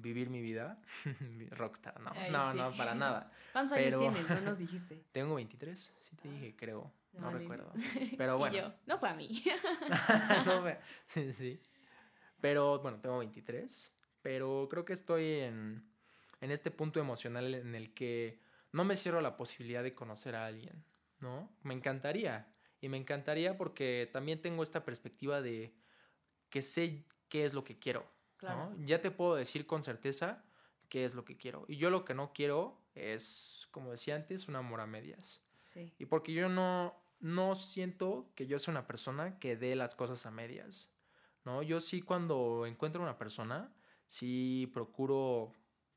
[0.00, 0.80] vivir mi vida.
[1.50, 2.10] Rockstar, no.
[2.14, 2.58] Ay, no, sí.
[2.58, 3.30] no, para nada.
[3.52, 4.28] ¿Cuántos años Pero- tienes?
[4.30, 5.04] No nos dijiste.
[5.12, 6.92] Tengo 23, sí te dije, creo.
[7.12, 7.38] No Vale.
[7.40, 7.72] recuerdo.
[8.16, 8.56] Pero bueno.
[8.56, 9.42] Y yo, no fue a mí.
[10.46, 11.60] No me- sí, sí.
[12.40, 13.92] Pero bueno, tengo 23.
[14.22, 15.82] Pero creo que estoy en,
[16.40, 18.40] en este punto emocional en el que
[18.72, 20.84] no me cierro la posibilidad de conocer a alguien,
[21.18, 21.50] ¿no?
[21.62, 22.46] Me encantaría.
[22.80, 25.74] Y me encantaría porque también tengo esta perspectiva de
[26.48, 28.06] que sé qué es lo que quiero,
[28.40, 28.70] Claro.
[28.70, 28.86] ¿no?
[28.86, 30.42] Ya te puedo decir con certeza
[30.88, 31.66] qué es lo que quiero.
[31.68, 35.42] Y yo lo que no quiero es, como decía antes, un amor a medias.
[35.58, 35.92] Sí.
[35.98, 40.24] Y porque yo no, no siento que yo sea una persona que dé las cosas
[40.24, 40.90] a medias.
[41.44, 41.62] ¿no?
[41.62, 43.74] Yo sí cuando encuentro una persona,
[44.06, 45.52] sí procuro,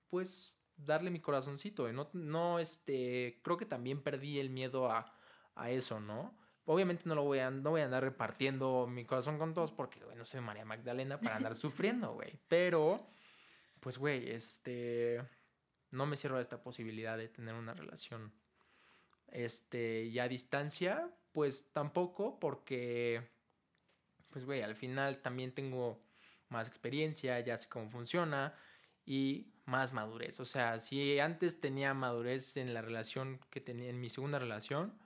[0.10, 1.90] pues, darle mi corazoncito.
[1.90, 5.18] y No, no, este, creo que también perdí el miedo a,
[5.56, 6.38] a eso, ¿no?
[6.66, 10.00] Obviamente no lo voy a, no voy a andar repartiendo mi corazón con todos porque,
[10.16, 12.40] no soy María Magdalena para andar sufriendo, güey.
[12.48, 13.06] Pero,
[13.80, 15.22] pues, güey, este,
[15.92, 18.34] no me cierro a esta posibilidad de tener una relación
[19.28, 23.28] este, y a distancia, pues tampoco, porque,
[24.30, 26.02] pues, güey, al final también tengo
[26.50, 28.56] más experiencia, ya sé cómo funciona
[29.06, 30.40] y más madurez.
[30.40, 34.98] O sea, si antes tenía madurez en la relación que tenía en mi segunda relación,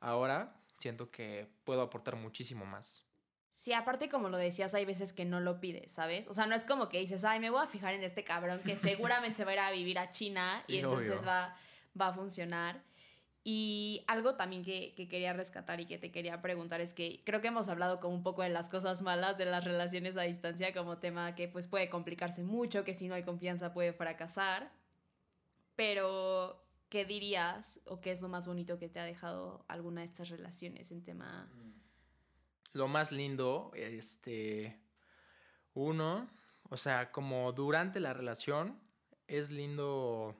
[0.00, 3.04] ahora siento que puedo aportar muchísimo más.
[3.50, 6.28] Sí, aparte como lo decías, hay veces que no lo pides, ¿sabes?
[6.28, 8.60] O sea, no es como que dices, ay, me voy a fijar en este cabrón
[8.64, 11.56] que seguramente se va a ir a vivir a China y entonces va,
[12.00, 12.82] va a funcionar.
[13.42, 17.40] Y algo también que, que, quería rescatar y que te quería preguntar es que creo
[17.40, 20.72] que hemos hablado como un poco de las cosas malas de las relaciones a distancia
[20.74, 24.70] como tema que pues puede complicarse mucho, que si no hay confianza puede fracasar.
[25.76, 30.06] Pero, ¿qué dirías o qué es lo más bonito que te ha dejado alguna de
[30.06, 31.50] estas relaciones en tema...
[32.72, 34.78] Lo más lindo, este,
[35.72, 36.28] uno,
[36.68, 38.78] o sea, como durante la relación,
[39.26, 40.36] es lindo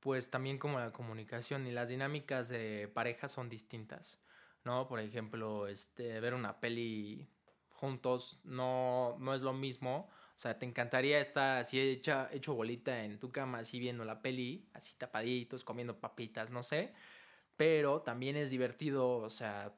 [0.00, 4.20] pues también como la comunicación y las dinámicas de pareja son distintas,
[4.62, 4.86] ¿no?
[4.86, 7.28] Por ejemplo, este, ver una peli
[7.70, 10.08] juntos no, no es lo mismo.
[10.36, 14.20] O sea, te encantaría estar así hecha, hecho bolita en tu cama, así viendo la
[14.20, 16.92] peli, así tapaditos, comiendo papitas, no sé.
[17.56, 19.74] Pero también es divertido, o sea,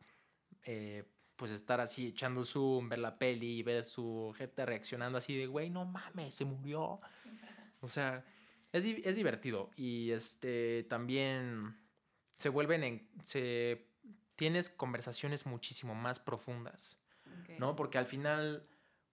[0.64, 1.04] eh,
[1.36, 5.70] pues estar así echando zoom, ver la peli, ver su gente reaccionando así de, güey,
[5.70, 6.98] no mames, se murió.
[7.80, 8.24] O sea,
[8.72, 11.76] es, es divertido y este también
[12.36, 13.08] se vuelven en...
[13.22, 13.86] Se,
[14.38, 16.96] tienes conversaciones muchísimo más profundas,
[17.58, 17.74] ¿no?
[17.74, 18.66] Porque al final,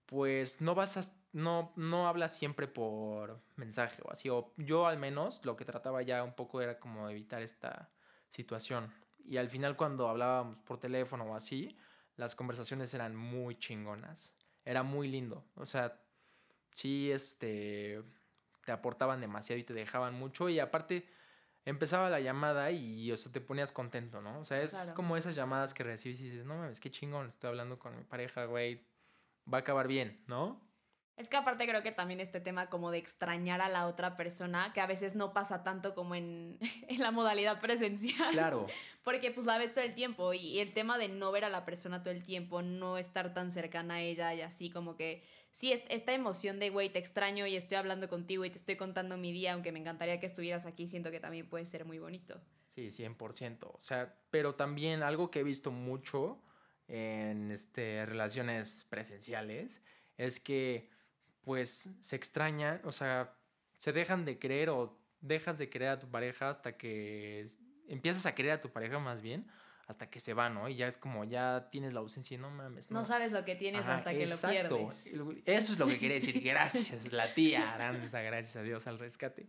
[0.06, 1.12] pues no vas a...
[1.36, 4.30] No, no hablas siempre por mensaje o así.
[4.30, 7.90] O yo al menos lo que trataba ya un poco era como evitar esta
[8.30, 8.90] situación.
[9.22, 11.76] Y al final cuando hablábamos por teléfono o así,
[12.16, 14.34] las conversaciones eran muy chingonas.
[14.64, 15.44] Era muy lindo.
[15.56, 16.00] O sea,
[16.70, 18.02] sí, este
[18.64, 21.06] te aportaban demasiado y te dejaban mucho y aparte
[21.66, 24.40] empezaba la llamada y, o sea, te ponías contento, ¿no?
[24.40, 27.48] O sea, es como esas llamadas que recibes y dices, no mames, qué chingón, estoy
[27.48, 28.86] hablando con mi pareja, güey,
[29.52, 30.65] va a acabar bien, ¿no?
[31.16, 34.72] Es que aparte creo que también este tema como de extrañar a la otra persona,
[34.74, 38.32] que a veces no pasa tanto como en, en la modalidad presencial.
[38.32, 38.66] Claro.
[39.02, 41.64] Porque pues la ves todo el tiempo y el tema de no ver a la
[41.64, 45.24] persona todo el tiempo, no estar tan cercana a ella y así como que
[45.56, 49.16] sí, esta emoción de, güey, te extraño y estoy hablando contigo y te estoy contando
[49.16, 52.38] mi día, aunque me encantaría que estuvieras aquí, siento que también puede ser muy bonito.
[52.74, 53.70] Sí, 100%.
[53.72, 56.42] O sea, pero también algo que he visto mucho
[56.88, 59.80] en este, relaciones presenciales
[60.18, 60.90] es que
[61.46, 63.32] pues se extrañan, o sea,
[63.76, 67.46] se dejan de creer o dejas de creer a tu pareja hasta que
[67.86, 69.46] empiezas a querer a tu pareja más bien
[69.86, 70.68] hasta que se va, ¿no?
[70.68, 72.90] Y ya es como ya tienes la ausencia y no mames.
[72.90, 75.06] No, sabes lo que tienes hasta que lo pierdes.
[75.44, 76.42] Eso es lo que quería decir.
[76.42, 79.46] Gracias, la tía Aranza, gracias a Dios al rescate.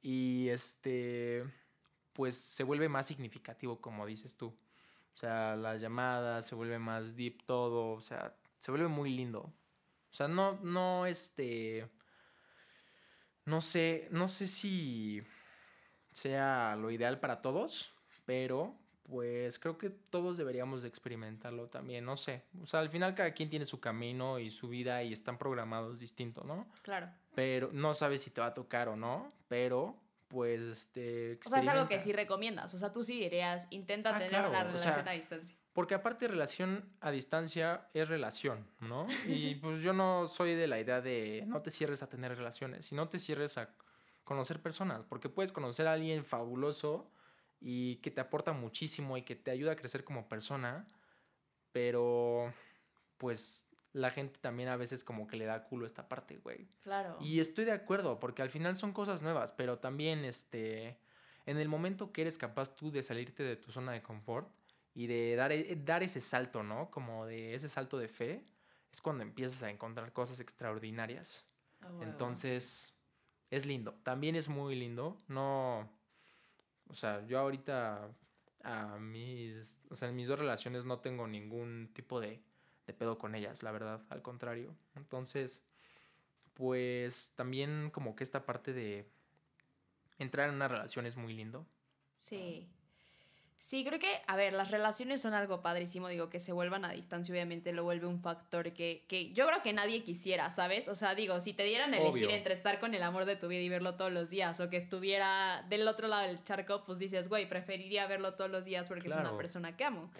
[0.00, 1.42] Y este,
[2.12, 4.46] pues se vuelve más significativo, como dices tú.
[5.12, 9.52] O sea, las llamadas, se vuelve más deep todo, o sea, se vuelve muy lindo.
[10.12, 11.88] O sea, no, no, este.
[13.44, 15.22] No sé, no sé si
[16.12, 17.92] sea lo ideal para todos,
[18.26, 22.44] pero pues creo que todos deberíamos de experimentarlo también, no sé.
[22.62, 25.98] O sea, al final cada quien tiene su camino y su vida y están programados
[25.98, 26.68] distintos, ¿no?
[26.82, 27.10] Claro.
[27.34, 29.98] Pero no sabes si te va a tocar o no, pero
[30.28, 31.38] pues este...
[31.44, 34.46] O sea, es algo que sí recomiendas, o sea, tú sí dirías, intenta ah, tener
[34.46, 35.56] una relación a distancia.
[35.72, 39.06] Porque aparte relación a distancia es relación, ¿no?
[39.26, 42.84] Y pues yo no soy de la idea de no te cierres a tener relaciones,
[42.84, 43.70] sino te cierres a
[44.24, 47.10] conocer personas, porque puedes conocer a alguien fabuloso
[47.58, 50.86] y que te aporta muchísimo y que te ayuda a crecer como persona,
[51.72, 52.52] pero
[53.16, 56.68] pues la gente también a veces como que le da culo esta parte, güey.
[56.82, 57.16] Claro.
[57.20, 60.98] Y estoy de acuerdo, porque al final son cosas nuevas, pero también este
[61.46, 64.48] en el momento que eres capaz tú de salirte de tu zona de confort,
[64.94, 66.90] y de dar, e, dar ese salto, ¿no?
[66.90, 68.44] Como de ese salto de fe,
[68.92, 71.44] es cuando empiezas a encontrar cosas extraordinarias.
[71.80, 72.94] Ah, Entonces,
[73.50, 73.94] es lindo.
[74.02, 75.16] También es muy lindo.
[75.28, 75.88] No,
[76.88, 78.10] o sea, yo ahorita
[78.64, 82.42] a mis, o sea, en mis dos relaciones no tengo ningún tipo de,
[82.86, 84.74] de pedo con ellas, la verdad, al contrario.
[84.94, 85.62] Entonces,
[86.54, 89.08] pues también como que esta parte de
[90.18, 91.66] entrar en una relación es muy lindo.
[92.14, 92.68] Sí.
[93.62, 96.90] Sí, creo que, a ver, las relaciones son algo padrísimo, digo, que se vuelvan a
[96.90, 100.88] distancia, obviamente lo vuelve un factor que, que yo creo que nadie quisiera, ¿sabes?
[100.88, 103.46] O sea, digo, si te dieran a elegir entre estar con el amor de tu
[103.46, 106.98] vida y verlo todos los días, o que estuviera del otro lado del charco, pues
[106.98, 110.10] dices, güey, preferiría verlo todos los días porque es una persona que amo.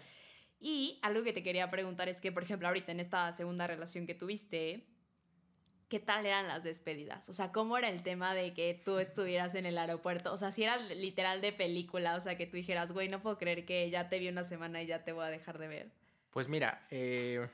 [0.61, 4.07] Y algo que te quería preguntar es que, por ejemplo, ahorita en esta segunda relación
[4.07, 4.87] que tuviste,
[5.93, 7.29] ¿qué tal eran las despedidas?
[7.29, 10.33] O sea, ¿cómo era el tema de que tú estuvieras en el aeropuerto?
[10.33, 13.37] O sea, si era literal de película, o sea, que tú dijeras, güey, no puedo
[13.37, 15.93] creer que ya te vi una semana y ya te voy a dejar de ver.
[16.31, 17.47] Pues mira, eh,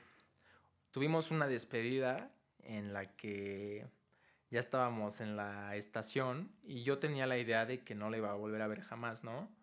[0.91, 2.31] tuvimos una despedida
[2.63, 3.85] en la que
[4.49, 8.31] ya estábamos en la estación y yo tenía la idea de que no la iba
[8.31, 9.53] a volver a ver jamás, ¿no?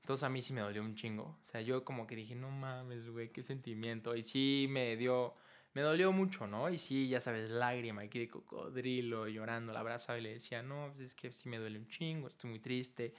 [0.00, 1.38] Entonces a mí sí me dolió un chingo.
[1.40, 4.16] O sea, yo como que dije, no mames, güey, qué sentimiento.
[4.16, 5.36] Y sí me dio,
[5.74, 6.70] me dolió mucho, ¿no?
[6.70, 10.88] Y sí, ya sabes, lágrima aquí de cocodrilo, llorando, la abrazaba y le decía, no,
[10.88, 13.12] pues es que sí me duele un chingo, estoy muy triste,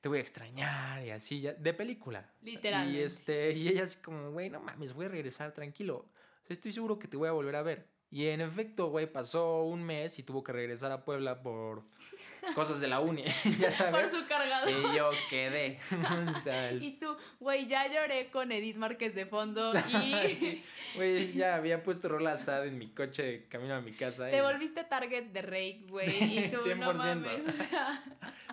[0.00, 2.28] te voy a extrañar y así, ya, de película.
[2.42, 3.00] Literalmente.
[3.00, 6.10] Y, este, y ella así como, güey, no mames, voy a regresar tranquilo.
[6.48, 7.93] estoy seguro que te voy a volver a ver.
[8.14, 11.82] Y en efecto, güey, pasó un mes y tuvo que regresar a Puebla por
[12.54, 13.24] cosas de la uni,
[13.58, 14.08] ya sabes.
[14.12, 14.70] Por su cargador.
[14.70, 15.80] Y yo quedé.
[16.36, 20.62] o sea, el- Y tú, güey, ya lloré con Edith Márquez de fondo y
[20.94, 24.30] Güey, ya había puesto rola sad en mi coche de camino a mi casa.
[24.30, 26.38] te y volviste target de Rake, güey.
[26.38, 26.94] Y tú, no 100%.
[26.94, 27.48] mames.
[27.48, 28.04] O sea,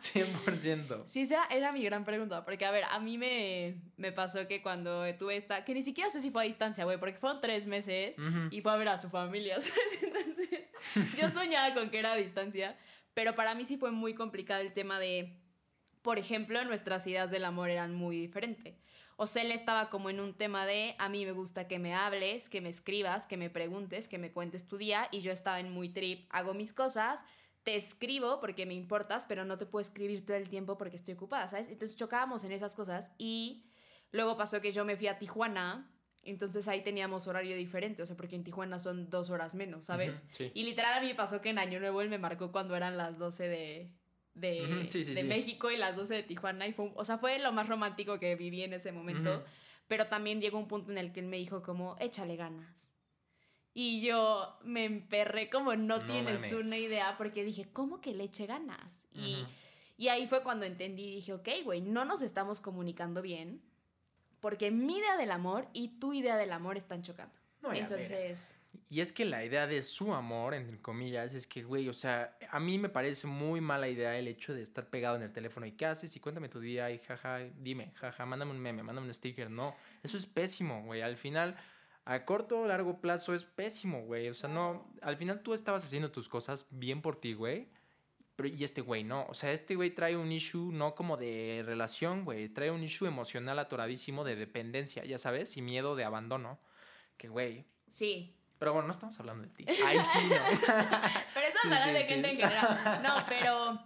[0.01, 1.03] 100%.
[1.05, 4.61] Sí, esa era mi gran pregunta, porque a ver, a mí me, me pasó que
[4.63, 7.67] cuando tuve esta, que ni siquiera sé si fue a distancia, güey, porque fueron tres
[7.67, 8.15] meses
[8.49, 9.50] y fue a ver a su familia,
[10.01, 10.69] Entonces,
[11.17, 12.77] yo soñaba con que era a distancia,
[13.13, 15.37] pero para mí sí fue muy complicado el tema de,
[16.01, 18.75] por ejemplo, nuestras ideas del amor eran muy diferentes.
[19.17, 22.49] O sea, estaba como en un tema de, a mí me gusta que me hables,
[22.49, 25.71] que me escribas, que me preguntes, que me cuentes tu día, y yo estaba en
[25.71, 27.23] muy trip, hago mis cosas,
[27.63, 31.13] te escribo porque me importas, pero no te puedo escribir todo el tiempo porque estoy
[31.13, 31.69] ocupada, ¿sabes?
[31.69, 33.63] Entonces chocábamos en esas cosas y
[34.11, 35.90] luego pasó que yo me fui a Tijuana,
[36.23, 40.15] entonces ahí teníamos horario diferente, o sea, porque en Tijuana son dos horas menos, ¿sabes?
[40.17, 40.51] Ujú, sí.
[40.53, 42.95] Y literal a mí me pasó que en Año Nuevo él me marcó cuando eran
[42.97, 43.91] las 12 de,
[44.35, 45.23] de, Ujú, sí, sí, de.
[45.23, 46.67] México y las 12 de Tijuana.
[46.67, 49.37] Y fue, o sea, fue lo más romántico que viví en ese momento.
[49.37, 49.43] Ujú.
[49.87, 52.93] Pero también llegó un punto en el que él me dijo como, échale ganas.
[53.73, 56.65] Y yo me emperré como no, No tienes mames.
[56.65, 59.07] una idea porque dije, ¿cómo que le eche ganas?
[59.13, 59.45] Y,
[59.97, 63.61] y ahí fue cuando entendí dije, ok, güey, no nos estamos comunicando bien
[64.41, 67.33] porque mi idea del amor y tu idea del amor están chocando.
[67.61, 68.55] No, Entonces,
[68.89, 72.37] Y es que la idea de su amor, entre comillas, es que, güey, o sea,
[72.49, 75.65] a mí me parece muy mala idea el hecho de estar pegado en el teléfono
[75.65, 79.07] y qué haces y cuéntame tu día y jaja, dime, jaja, mándame un meme, mándame
[79.07, 79.49] un sticker.
[79.49, 81.01] No, eso es pésimo, güey.
[81.01, 81.55] Al final,
[82.05, 84.27] a corto o largo plazo es pésimo, güey.
[84.29, 87.69] O sea, no, al final tú estabas haciendo tus cosas bien por ti, güey.
[88.41, 91.61] Pero, y este güey no, o sea, este güey trae un issue no como de
[91.65, 96.59] relación, güey, trae un issue emocional atoradísimo de dependencia, ya sabes, y miedo de abandono.
[97.17, 99.65] Que, güey, sí, pero bueno, no estamos hablando de ti.
[99.85, 100.35] Ahí sí, no.
[101.33, 102.35] Pero estamos Sí, hablando sí, de gente sí.
[102.35, 103.03] en general.
[103.03, 103.83] No, pero,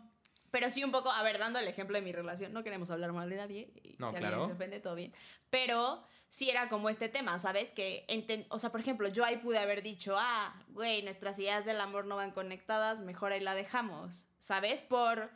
[0.56, 3.12] pero sí un poco, a ver, dando el ejemplo de mi relación, no queremos hablar
[3.12, 3.74] mal de nadie.
[3.84, 4.28] Y No, si claro.
[4.38, 5.14] alguien se ofende, todo bien.
[5.50, 7.74] Pero sí era como este tema, ¿sabes?
[7.74, 11.66] Que, enten- o sea, por ejemplo, yo ahí pude haber dicho, ah, güey, nuestras ideas
[11.66, 14.82] del amor no van conectadas, mejor ahí la dejamos, ¿sabes?
[14.82, 15.30] Por,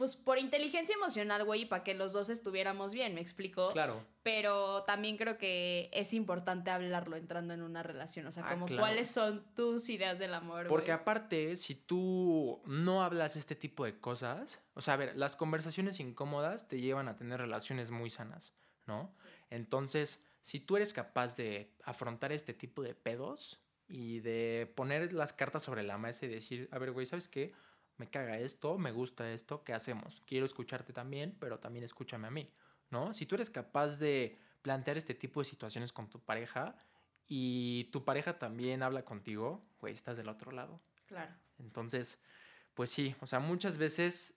[0.00, 3.68] pues, por inteligencia emocional, güey, para que los dos estuviéramos bien, ¿me explico?
[3.74, 4.02] Claro.
[4.22, 8.26] Pero también creo que es importante hablarlo entrando en una relación.
[8.26, 8.80] O sea, Ah, como claro.
[8.80, 10.68] cuáles son tus ideas del amor.
[10.68, 11.00] Porque güey?
[11.02, 16.00] aparte, si tú no hablas este tipo de cosas, o sea, a ver, las conversaciones
[16.00, 18.54] incómodas te llevan a tener relaciones muy sanas,
[18.86, 19.14] ¿no?
[19.50, 25.34] Entonces, si tú eres capaz de afrontar este tipo de pedos y de poner las
[25.34, 27.52] cartas sobre la mesa y decir, a ver, güey, ¿sabes qué?
[28.00, 30.22] Me caga esto, me gusta esto, ¿qué hacemos?
[30.24, 32.50] Quiero escucharte también, pero también escúchame a mí,
[32.88, 33.12] ¿no?
[33.12, 36.78] Si tú eres capaz de plantear este tipo de situaciones con tu pareja
[37.26, 40.80] y tu pareja también habla contigo, güey, estás del otro lado.
[41.04, 41.34] Claro.
[41.58, 42.18] Entonces,
[42.72, 44.32] pues sí, o sea, muchas veces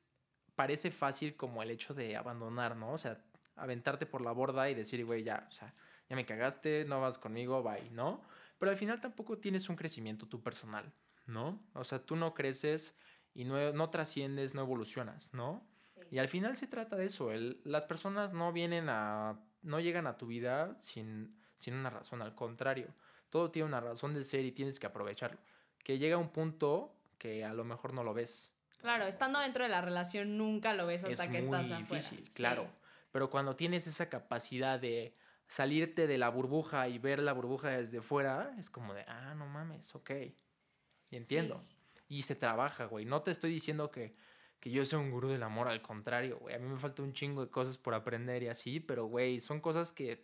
[0.56, 2.92] parece fácil como el hecho de abandonar, ¿no?
[2.92, 3.24] O sea,
[3.56, 5.74] aventarte por la borda y decir, güey, ya, o sea,
[6.10, 8.22] ya me cagaste, no vas conmigo, bye, ¿no?
[8.60, 10.92] Pero al final tampoco tienes un crecimiento tú personal,
[11.28, 11.64] ¿no?
[11.76, 12.94] O sea, tú no creces
[13.34, 15.66] y no, no trasciendes, no evolucionas, ¿no?
[16.12, 20.06] Y al final se trata de eso, el- las personas no vienen a, no llegan
[20.08, 22.94] a tu vida sin, sin una razón, al contrario,
[23.30, 25.40] todo tiene una razón de ser y tienes que aprovecharlo.
[25.80, 28.52] Que llega un punto que a lo mejor no lo ves.
[28.80, 31.80] Claro, estando dentro de la relación nunca lo ves hasta es que muy estás afuera.
[32.04, 32.34] difícil, Sí.
[32.34, 32.68] claro.
[33.12, 35.14] Pero cuando tienes esa capacidad de
[35.48, 39.46] salirte de la burbuja y ver la burbuja desde fuera, es como de, ah, no
[39.48, 40.12] mames, ok.
[41.10, 41.64] Y entiendo.
[42.14, 43.06] Y se trabaja, güey.
[43.06, 44.14] No te estoy diciendo que,
[44.60, 46.54] que yo sea un gurú del amor, al contrario, güey.
[46.54, 49.60] A mí me falta un chingo de cosas por aprender y así, pero, güey, son
[49.60, 50.24] cosas que,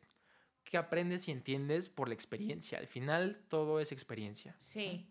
[0.63, 2.77] que aprendes y entiendes por la experiencia.
[2.77, 4.53] Al final, todo es experiencia.
[4.59, 5.09] Sí.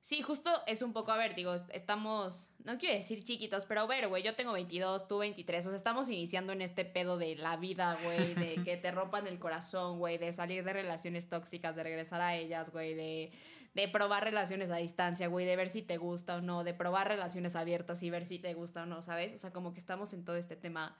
[0.00, 3.86] Sí, justo es un poco, a ver, digo, estamos, no quiero decir chiquitos, pero a
[3.86, 7.34] ver, güey, yo tengo 22, tú 23, o sea, estamos iniciando en este pedo de
[7.34, 11.74] la vida, güey, de que te rompan el corazón, güey, de salir de relaciones tóxicas,
[11.74, 13.32] de regresar a ellas, güey, de,
[13.76, 17.08] de probar relaciones a distancia, güey, de ver si te gusta o no, de probar
[17.08, 19.34] relaciones abiertas y ver si te gusta o no, ¿sabes?
[19.34, 20.96] O sea, como que estamos en todo este tema.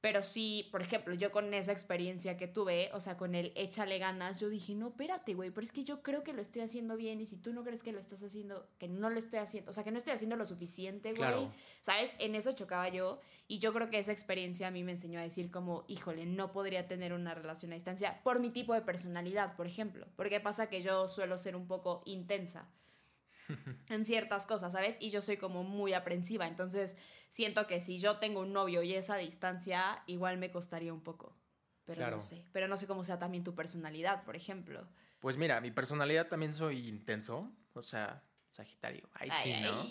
[0.00, 3.98] Pero sí, por ejemplo, yo con esa experiencia que tuve, o sea, con el échale
[3.98, 6.96] ganas, yo dije, no, espérate, güey, pero es que yo creo que lo estoy haciendo
[6.96, 9.70] bien y si tú no crees que lo estás haciendo, que no lo estoy haciendo,
[9.70, 11.50] o sea, que no estoy haciendo lo suficiente, güey,
[11.82, 12.10] ¿sabes?
[12.20, 15.22] En eso chocaba yo y yo creo que esa experiencia a mí me enseñó a
[15.22, 19.56] decir como, híjole, no podría tener una relación a distancia por mi tipo de personalidad,
[19.56, 22.68] por ejemplo, porque pasa que yo suelo ser un poco intensa
[23.88, 24.96] en ciertas cosas, ¿sabes?
[25.00, 26.96] Y yo soy como muy aprensiva, entonces
[27.30, 31.36] siento que si yo tengo un novio y esa distancia, igual me costaría un poco.
[31.84, 34.86] Pero no sé, pero no sé cómo sea también tu personalidad, por ejemplo.
[35.20, 39.08] Pues mira, mi personalidad también soy intenso, o sea, Sagitario.
[39.14, 39.84] Ahí sí, ¿no?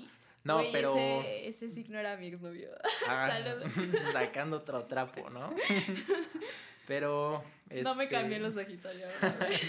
[0.44, 0.96] No, pero.
[0.96, 2.70] Ese, ese signo era mi exnovio.
[3.08, 3.72] Ah, Saludos.
[4.14, 5.54] Sacando otro trapo, ¿no?
[6.88, 7.44] pero.
[7.70, 9.12] No me cambié los Sagitarios.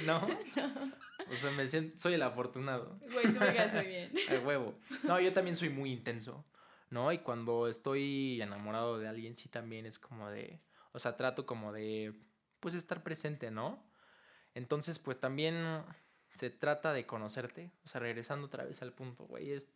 [0.07, 0.27] ¿No?
[0.27, 1.08] no.
[1.31, 2.99] O sea, me siento, soy el afortunado.
[3.13, 4.13] Güey, tú me quedas muy bien.
[4.31, 4.79] El huevo.
[5.03, 6.45] No, yo también soy muy intenso,
[6.91, 7.13] ¿no?
[7.13, 10.61] Y cuando estoy enamorado de alguien, sí también es como de,
[10.93, 12.15] o sea, trato como de,
[12.61, 13.85] pues, estar presente, ¿no?
[14.55, 15.85] Entonces, pues también
[16.31, 19.69] se trata de conocerte, o sea, regresando otra vez al punto, güey, es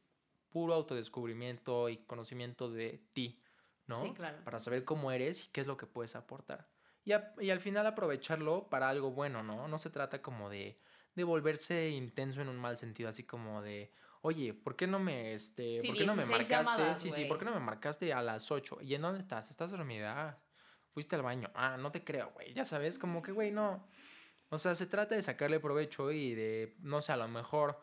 [0.51, 3.43] puro autodescubrimiento y conocimiento de ti,
[3.87, 4.01] ¿no?
[4.03, 4.39] Sí, claro.
[4.45, 6.69] Para saber cómo eres y qué es lo que puedes aportar.
[7.05, 9.67] Y, y al final aprovecharlo para algo bueno, ¿no?
[9.67, 10.79] No se trata como de
[11.15, 13.93] de volverse intenso en un mal sentido, así como de,
[14.23, 16.97] oye, ¿por qué no me, este, ¿por qué no me marcaste?
[16.97, 18.79] sí, sí, ¿por qué no me marcaste a las 8?
[18.83, 19.51] ¿Y en dónde estás?
[19.51, 20.43] ¿Estás dormida?
[20.93, 21.51] fuiste al baño.
[21.55, 22.53] Ah, no te creo, güey.
[22.55, 23.87] Ya sabes, como que, güey, no.
[24.51, 27.81] O sea, se trata de sacarle provecho y de, no sé, a lo mejor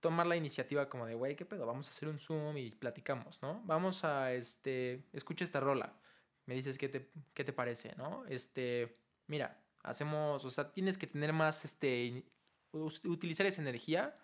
[0.00, 1.66] tomar la iniciativa como de, güey, ¿qué pedo?
[1.66, 3.62] Vamos a hacer un Zoom y platicamos, ¿no?
[3.64, 5.98] Vamos a, este, escucha esta rola.
[6.44, 8.26] Me dices qué te, qué te parece, ¿no?
[8.26, 8.92] Este,
[9.26, 12.22] mira, hacemos, o sea, tienes que tener más, este,
[12.74, 14.14] utilizar esa energía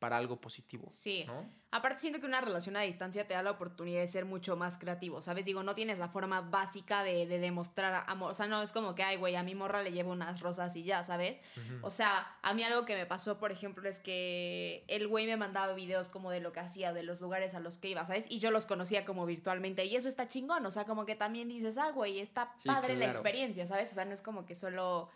[0.00, 0.86] para algo positivo.
[0.90, 1.26] Sí.
[1.70, 4.78] Aparte siento que una relación a distancia te da la oportunidad de ser mucho más
[4.78, 5.44] creativo, ¿sabes?
[5.44, 8.30] Digo, no tienes la forma básica de, demostrar amor.
[8.32, 10.74] O sea, no es como que, ay, güey, a mi morra le llevo unas rosas
[10.74, 11.38] y ya, ¿sabes?
[11.82, 15.36] O sea, a mí algo que me pasó, por ejemplo, es que el güey me
[15.36, 18.24] mandaba videos como de lo que hacía, de los lugares a los que iba, ¿sabes?
[18.30, 19.84] Y yo los conocía como virtualmente.
[19.84, 20.64] Y eso está chingón.
[20.64, 23.92] O sea, como que también dices, ah, güey, está padre la experiencia, ¿sabes?
[23.92, 25.10] O sea, no es como que solo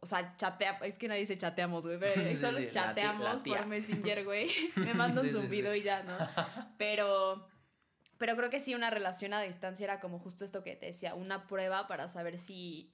[0.00, 4.50] o sea, chatea, es que nadie dice chateamos, güey, pero solo chateamos por Messenger, güey.
[4.76, 6.16] Me manda un zumbido y ya, ¿no?
[6.78, 7.48] Pero,
[8.18, 11.14] pero creo que sí, una relación a distancia era como justo esto que te decía,
[11.14, 12.92] una prueba para saber si,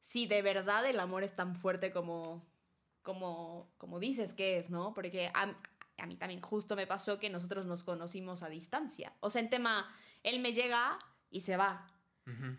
[0.00, 2.48] si de verdad el amor es tan fuerte como,
[3.02, 4.94] como, como dices que es, ¿no?
[4.94, 5.56] Porque a,
[5.98, 9.12] a mí también justo me pasó que nosotros nos conocimos a distancia.
[9.20, 9.86] O sea, en tema,
[10.22, 10.98] él me llega
[11.30, 11.86] y se va.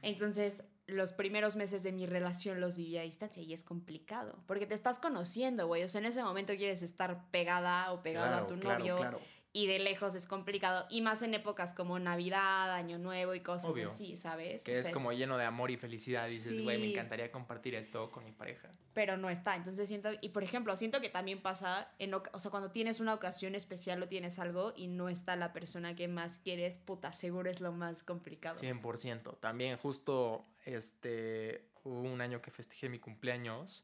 [0.02, 0.64] Entonces,
[0.94, 4.76] los primeros meses de mi relación los viví a distancia y es complicado, porque te
[4.76, 8.56] estás conociendo, güey, o sea, en ese momento quieres estar pegada o pegado a tu
[8.56, 9.20] novio
[9.54, 10.86] y de lejos es complicado.
[10.90, 14.64] Y más en épocas como Navidad, Año Nuevo y cosas así, ¿sabes?
[14.64, 16.28] Que es como lleno de amor y felicidad.
[16.28, 18.70] Y dices, güey, me encantaría compartir esto con mi pareja.
[18.94, 19.56] Pero no está.
[19.56, 23.14] Entonces siento, y por ejemplo, siento que también pasa, en, o sea, cuando tienes una
[23.14, 27.50] ocasión especial o tienes algo y no está la persona que más quieres, puta, seguro
[27.50, 28.60] es lo más complicado.
[28.62, 29.40] 100%.
[29.40, 33.84] También justo, este, hubo un año que festejé mi cumpleaños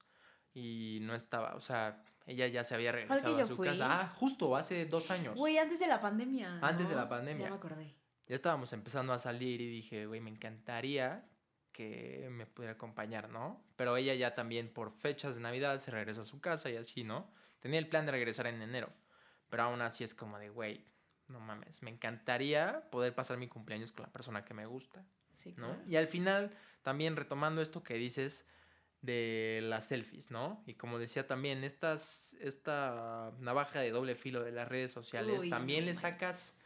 [0.53, 4.01] y no estaba, o sea, ella ya se había regresado a su casa.
[4.01, 5.35] Ah, justo, hace dos años.
[5.35, 6.59] Güey, antes de la pandemia.
[6.61, 7.45] Antes de la pandemia.
[7.45, 7.95] Ya me acordé.
[8.27, 11.25] Ya estábamos empezando a salir y dije, güey, me encantaría
[11.71, 13.63] que me pudiera acompañar, ¿no?
[13.77, 17.05] Pero ella ya también por fechas de Navidad se regresa a su casa y así,
[17.05, 17.31] ¿no?
[17.59, 18.89] Tenía el plan de regresar en enero.
[19.49, 20.85] Pero aún así es como de, güey,
[21.29, 25.05] no mames, me encantaría poder pasar mi cumpleaños con la persona que me gusta.
[25.33, 25.77] Sí, ¿no?
[25.87, 26.51] Y al final,
[26.81, 28.45] también retomando esto que dices,
[29.01, 30.63] de las selfies, ¿no?
[30.65, 35.85] Y como decía también, estas, esta navaja de doble filo de las redes sociales, también
[35.85, 36.57] le sacas,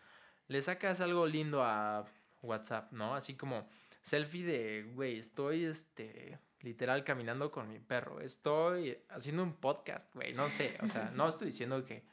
[0.48, 2.06] le sacas algo lindo a
[2.42, 3.16] WhatsApp, ¿no?
[3.16, 3.68] Así como
[4.02, 10.34] selfie de, güey, estoy, este, literal caminando con mi perro, estoy haciendo un podcast, güey,
[10.34, 12.04] no sé, o sea, no estoy diciendo que,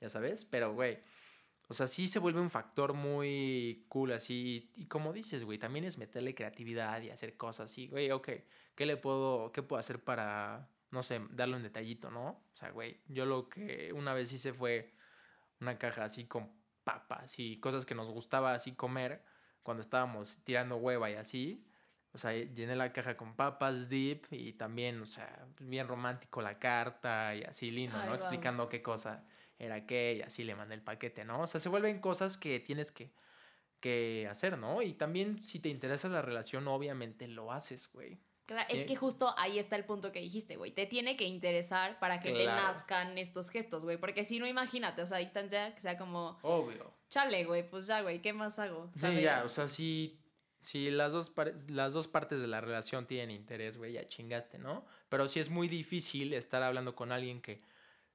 [0.00, 0.98] ya sabes, pero, güey,
[1.70, 4.72] o sea, sí se vuelve un factor muy cool así.
[4.74, 8.28] Y como dices, güey, también es meterle creatividad y hacer cosas así, güey, ok,
[8.74, 12.28] ¿qué le puedo, qué puedo hacer para, no sé, darle un detallito, ¿no?
[12.28, 14.94] O sea, güey, yo lo que una vez hice fue
[15.60, 16.50] una caja así con
[16.84, 19.22] papas y cosas que nos gustaba así comer
[19.62, 21.66] cuando estábamos tirando hueva y así.
[22.12, 26.58] O sea, llené la caja con papas dip y también, o sea, bien romántico la
[26.58, 28.14] carta y así lindo, ¿no?
[28.14, 29.22] Explicando qué cosa
[29.58, 31.42] era qué y así le mandé el paquete, ¿no?
[31.42, 33.10] O sea, se vuelven cosas que tienes que,
[33.80, 34.82] que hacer, ¿no?
[34.82, 38.18] Y también si te interesa la relación, obviamente lo haces, güey.
[38.46, 40.72] Claro, es que justo ahí está el punto que dijiste, güey.
[40.72, 43.98] Te tiene que interesar para que te nazcan estos gestos, güey.
[43.98, 46.38] Porque si no, imagínate, o sea, a distancia que sea como.
[46.40, 46.94] Obvio.
[47.10, 48.90] Chale, güey, pues ya, güey, ¿qué más hago?
[48.94, 50.18] Sí, ya, o sea, si
[50.60, 51.32] si las dos,
[51.68, 54.84] las dos partes de la relación tienen interés, güey, ya chingaste, ¿no?
[55.08, 57.58] Pero sí es muy difícil estar hablando con alguien que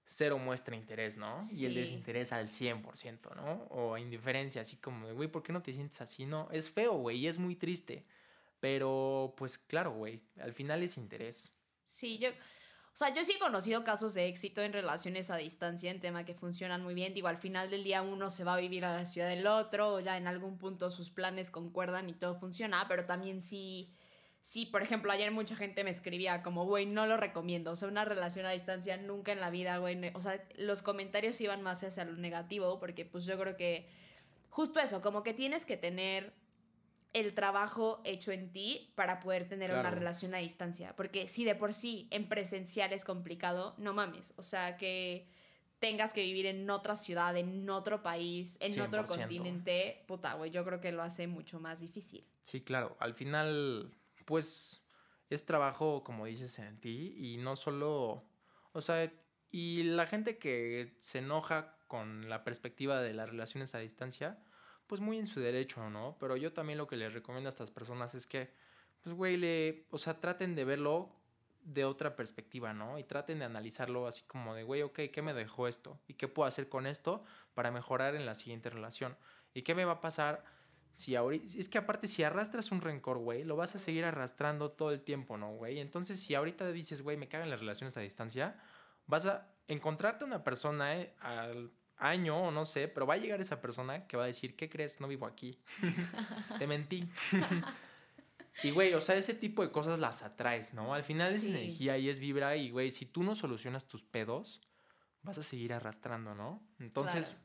[0.05, 1.37] cero muestra interés, ¿no?
[1.51, 3.67] Y el desinterés al 100%, ¿no?
[3.69, 6.25] O indiferencia, así como, güey, ¿por qué no te sientes así?
[6.25, 8.05] No, es feo, güey, y es muy triste.
[8.59, 11.51] Pero, pues claro, güey, al final es interés.
[11.85, 15.89] Sí, yo, o sea, yo sí he conocido casos de éxito en relaciones a distancia,
[15.89, 17.13] en tema que funcionan muy bien.
[17.13, 19.95] Digo, al final del día uno se va a vivir a la ciudad del otro,
[19.95, 23.89] o ya en algún punto sus planes concuerdan y todo funciona, pero también sí,
[24.43, 27.71] sí, por ejemplo, ayer mucha gente me escribía como, güey, no lo recomiendo.
[27.71, 30.11] O sea, una relación a distancia nunca en la vida, güey.
[30.13, 33.87] O sea, los comentarios iban más hacia lo negativo, porque pues yo creo que
[34.49, 36.33] justo eso, como que tienes que tener
[37.13, 40.95] el trabajo hecho en ti para poder tener una relación a distancia.
[40.95, 44.33] Porque si de por sí en presencial es complicado, no mames.
[44.35, 45.27] O sea, que
[45.79, 50.65] tengas que vivir en otra ciudad, en otro país, en otro continente, puta, güey, yo
[50.65, 52.25] creo que lo hace mucho más difícil.
[52.41, 52.97] Sí, claro.
[52.99, 53.93] Al final,
[54.25, 54.83] pues,
[55.29, 58.25] es trabajo, como dices, en ti y no solo,
[58.71, 59.11] o sea,
[59.51, 64.43] y la gente que se enoja con la perspectiva de las relaciones a distancia,
[64.87, 66.17] pues muy en su derecho, ¿no?
[66.19, 68.51] Pero yo también lo que les recomiendo a estas personas es que,
[69.01, 71.15] pues, güey, le, o sea, traten de verlo
[71.63, 72.99] de otra perspectiva, ¿no?
[72.99, 75.99] Y traten de analizarlo así como de, güey, ok, ¿qué me dejó esto?
[76.07, 79.17] ¿Y qué puedo hacer con esto para mejorar en la siguiente relación?
[79.53, 80.43] ¿Y qué me va a pasar
[80.93, 81.45] si ahorita...
[81.57, 85.01] Es que aparte, si arrastras un rencor, güey, lo vas a seguir arrastrando todo el
[85.01, 85.79] tiempo, ¿no, güey?
[85.79, 88.59] Entonces, si ahorita dices, güey, me cagan las relaciones a distancia,
[89.07, 93.41] vas a encontrarte una persona eh, al año o no sé, pero va a llegar
[93.41, 95.01] esa persona que va a decir, ¿qué crees?
[95.01, 95.59] No vivo aquí.
[96.59, 97.03] Te mentí.
[98.61, 100.93] y güey, o sea, ese tipo de cosas las atraes, ¿no?
[100.93, 104.61] Al final es energía y es vibra y güey, si tú no solucionas tus pedos,
[105.23, 106.61] vas a seguir arrastrando, ¿no?
[106.79, 107.35] Entonces...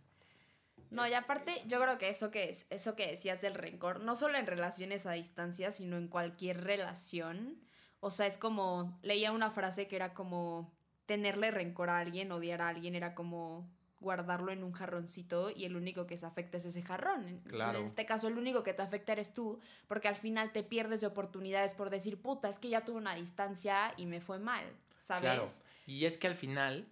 [0.90, 4.14] No, y aparte, yo creo que eso que es, eso que decías del rencor, no
[4.14, 7.60] solo en relaciones a distancia, sino en cualquier relación.
[8.00, 10.72] O sea, es como, leía una frase que era como
[11.06, 13.68] tenerle rencor a alguien, odiar a alguien, era como
[14.00, 17.42] guardarlo en un jarroncito y el único que se afecta es ese jarrón.
[17.46, 21.00] En este caso, el único que te afecta eres tú, porque al final te pierdes
[21.00, 24.64] de oportunidades por decir, puta, es que ya tuve una distancia y me fue mal,
[25.00, 25.22] ¿sabes?
[25.22, 25.46] Claro.
[25.86, 26.86] Y es que al final,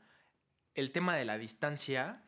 [0.74, 2.25] el tema de la distancia,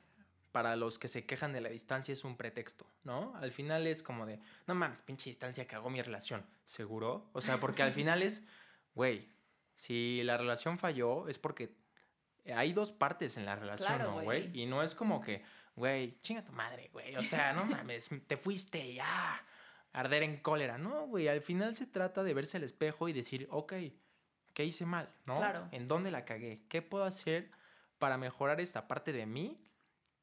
[0.58, 3.32] para los que se quejan de la distancia, es un pretexto, ¿no?
[3.36, 7.30] Al final es como de, no mames, pinche distancia cagó mi relación, ¿seguro?
[7.32, 8.42] O sea, porque al final es,
[8.96, 9.28] güey,
[9.76, 11.76] si la relación falló es porque
[12.52, 14.50] hay dos partes en la relación, ¿no, güey?
[14.52, 15.44] Y no es como que,
[15.76, 17.14] güey, chinga tu madre, güey.
[17.14, 19.40] O sea, no mames, te fuiste ya.
[19.92, 20.76] Arder en cólera.
[20.76, 23.74] No, güey, al final se trata de verse al espejo y decir, ok,
[24.54, 25.08] ¿qué hice mal?
[25.24, 25.38] ¿No?
[25.38, 25.68] Claro.
[25.70, 26.64] ¿En dónde la cagué?
[26.68, 27.48] ¿Qué puedo hacer
[28.00, 29.56] para mejorar esta parte de mí?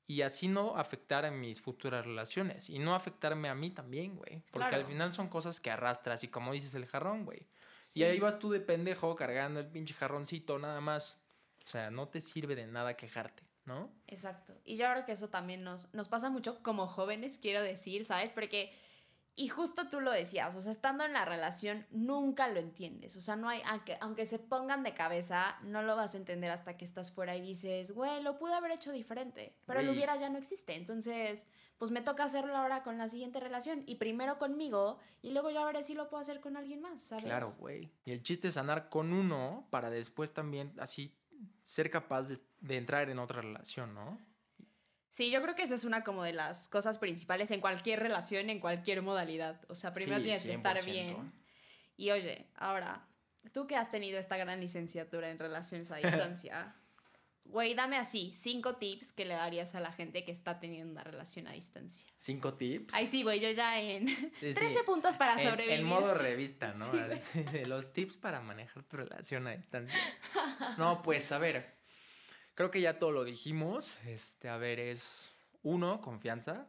[0.08, 2.70] Y así no afectar a mis futuras relaciones.
[2.70, 4.44] Y no afectarme a mí también, güey.
[4.52, 6.24] Porque al final son cosas que arrastras.
[6.24, 7.48] Y como dices, el jarrón, güey.
[7.96, 11.18] Y ahí vas tú de pendejo cargando el pinche jarroncito nada más.
[11.66, 13.92] O sea, no te sirve de nada quejarte, ¿no?
[14.08, 14.54] Exacto.
[14.64, 18.34] Y yo creo que eso también nos, nos pasa mucho como jóvenes, quiero decir, ¿sabes?
[18.34, 18.72] Porque,
[19.36, 23.18] y justo tú lo decías, o sea, estando en la relación nunca lo entiendes.
[23.18, 26.52] O sea, no hay, aunque, aunque se pongan de cabeza, no lo vas a entender
[26.52, 30.16] hasta que estás fuera y dices, güey, lo pude haber hecho diferente, pero lo hubiera
[30.16, 30.76] ya no existe.
[30.76, 31.46] Entonces,
[31.78, 33.84] pues me toca hacerlo ahora con la siguiente relación.
[33.86, 37.26] Y primero conmigo, y luego ya veré si lo puedo hacer con alguien más, ¿sabes?
[37.26, 37.92] Claro, güey.
[38.06, 41.14] Y el chiste es sanar con uno para después también así
[41.62, 44.18] ser capaz de, entrar en otra relación, ¿no?
[45.16, 48.50] Sí, yo creo que esa es una como de las cosas principales en cualquier relación,
[48.50, 49.62] en cualquier modalidad.
[49.70, 51.32] O sea, primero tienes que estar bien.
[51.96, 53.08] Y oye, ahora,
[53.54, 56.76] tú que has tenido esta gran licenciatura en relaciones a distancia,
[57.46, 61.04] Güey, dame así, cinco tips que le darías a la gente que está teniendo una
[61.04, 62.08] relación a distancia.
[62.18, 62.96] ¿Cinco tips?
[62.96, 64.08] Ay, sí, güey, yo ya en
[64.40, 65.80] 13 puntos para sobrevivir.
[65.80, 66.92] En, modo revista, ¿no?
[67.68, 69.98] los tips para manejar tu relación a distancia.
[70.80, 71.76] No, pues, a ver,
[72.56, 74.00] creo que ya todo lo dijimos.
[74.08, 75.32] Este, a ver, es
[75.62, 76.68] uno, confianza.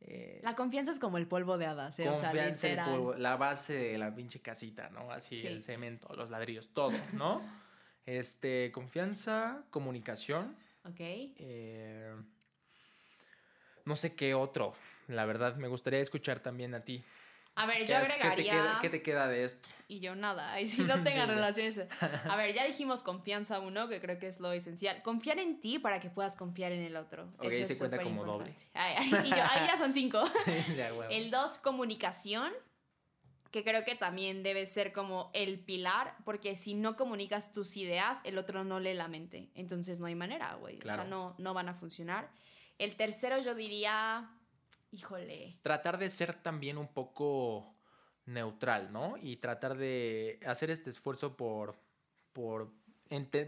[0.00, 2.08] Eh, la confianza es como el polvo de hadas, ¿eh?
[2.08, 3.22] o sea, literal.
[3.22, 5.12] la base de la pinche casita, ¿no?
[5.12, 7.42] Así, el cemento, los ladrillos, todo, ¿no?
[8.06, 10.56] Este, confianza, comunicación.
[10.84, 11.00] Ok.
[11.00, 12.14] Eh,
[13.84, 14.72] no sé qué otro.
[15.08, 17.04] La verdad, me gustaría escuchar también a ti.
[17.56, 18.78] A ver, yo agregaría...
[18.80, 19.68] ¿qué te, queda, de esto?
[19.88, 21.78] Y yo nada, y si no tengan relaciones...
[22.28, 25.02] A ver, ya dijimos confianza uno, que creo que es lo esencial.
[25.02, 27.32] Confiar en ti para que puedas confiar en el otro.
[27.38, 28.54] Ok, se cuenta como doble.
[28.54, 30.24] y yo, ahí ya son cinco.
[31.10, 32.52] el dos, comunicación
[33.50, 38.18] que creo que también debe ser como el pilar, porque si no comunicas tus ideas,
[38.24, 39.50] el otro no lee la mente.
[39.54, 40.78] Entonces no hay manera, güey.
[40.78, 42.30] O sea, no, no van a funcionar.
[42.78, 44.30] El tercero yo diría
[44.92, 45.58] Híjole.
[45.62, 47.74] tratar de ser también un poco
[48.26, 49.16] neutral, ¿no?
[49.20, 51.76] Y tratar de hacer este esfuerzo por,
[52.32, 52.72] por,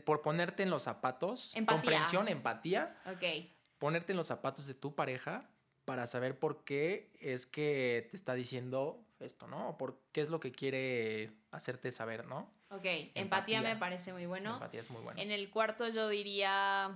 [0.04, 1.80] por ponerte en los zapatos, Empatía.
[1.80, 3.46] comprensión, empatía, Ok.
[3.78, 5.48] ponerte en los zapatos de tu pareja
[5.84, 9.70] para saber por qué es que te está diciendo esto, ¿no?
[9.70, 12.50] O por qué es lo que quiere hacerte saber, ¿no?
[12.70, 12.84] Ok.
[13.14, 13.78] Empatía, me Empatía.
[13.78, 14.54] parece muy bueno.
[14.54, 15.20] Empatía es muy bueno.
[15.20, 16.90] En el cuarto yo diría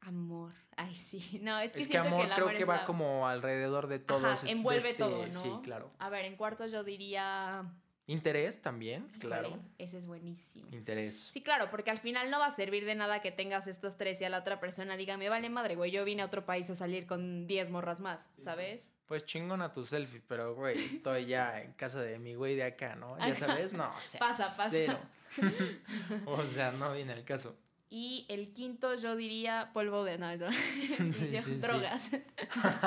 [0.00, 0.52] amor.
[0.76, 1.38] Ay, sí.
[1.42, 3.86] No, es que es que amor el creo amor que es va la- como alrededor
[3.88, 4.26] de todo.
[4.26, 5.40] Ajá, envuelve todo, ¿no?
[5.40, 5.90] Sí, claro.
[5.98, 7.64] A ver, en cuarto yo diría...
[8.08, 9.58] Interés también, claro.
[9.78, 10.68] Ese es buenísimo.
[10.70, 11.18] Interés.
[11.32, 14.20] Sí, claro, porque al final no va a servir de nada que tengas estos tres
[14.20, 16.70] y a la otra persona diga, me vale madre, güey, yo vine a otro país
[16.70, 18.92] a salir con 10 morras más, ¿sabes?
[19.06, 22.62] Pues chingón a tu selfie, pero güey, estoy ya en casa de mi güey de
[22.62, 23.18] acá, ¿no?
[23.18, 24.70] Ya sabes, no, o sea, Pasa, pasa.
[24.70, 24.98] cero.
[26.26, 27.56] o sea, no viene el caso.
[27.88, 31.54] Y el quinto yo diría polvo de nada, Sí, sí, sí.
[31.56, 32.10] drogas.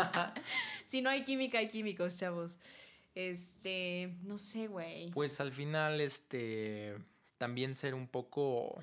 [0.86, 2.58] si no hay química, hay químicos, chavos.
[3.16, 5.12] Este, no sé, güey.
[5.12, 6.96] Pues al final, este,
[7.38, 8.82] también ser un poco,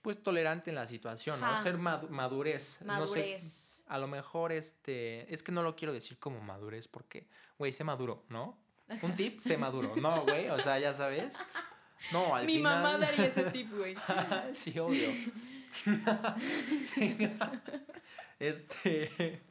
[0.00, 1.60] pues tolerante en la situación, ¿no?
[1.62, 2.78] Ser madu- madurez.
[2.82, 3.82] No sé, Madurez.
[3.86, 7.26] a lo mejor, este, es que no lo quiero decir como madurez porque,
[7.58, 8.58] güey, sé maduro, ¿no?
[9.02, 9.94] Un tip, sé maduro.
[9.96, 11.34] No, güey, o sea, ya sabes.
[12.10, 12.82] No, al Mi final.
[12.82, 13.94] mamá daría ese tip, güey.
[14.54, 15.08] sí, obvio.
[18.38, 19.42] este,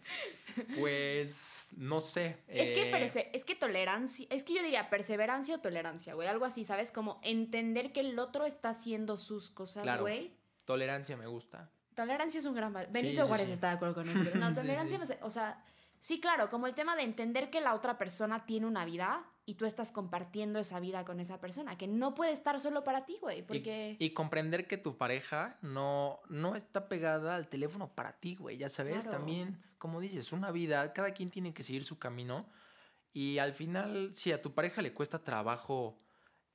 [0.77, 2.37] pues, no sé.
[2.47, 6.27] Es que, eh, perse- es que tolerancia, es que yo diría perseverancia o tolerancia, güey,
[6.27, 6.91] algo así, ¿sabes?
[6.91, 10.01] Como entender que el otro está haciendo sus cosas, Claro.
[10.01, 10.31] güey.
[10.65, 11.69] tolerancia me gusta.
[11.95, 13.53] Tolerancia es un gran val- Benito sí, Juárez sí.
[13.53, 14.21] está de acuerdo con eso.
[14.23, 15.03] pero No, tolerancia, sí.
[15.19, 15.61] me o sea,
[16.01, 19.55] sí, claro, como el tema de entender que la otra persona tiene una vida y
[19.55, 23.17] tú estás compartiendo esa vida con esa persona, que no puede estar solo para ti,
[23.21, 23.95] güey, Y- porque...
[23.99, 28.57] Y, comprender que tu pareja no, no está pegada al teléfono para ti, güey.
[28.57, 29.17] Ya sabes, Claro.
[29.19, 32.49] también, como dices, una vida, cada quien tiene que seguir su camino.
[33.13, 35.99] Y al final, si a tu pareja le cuesta trabajo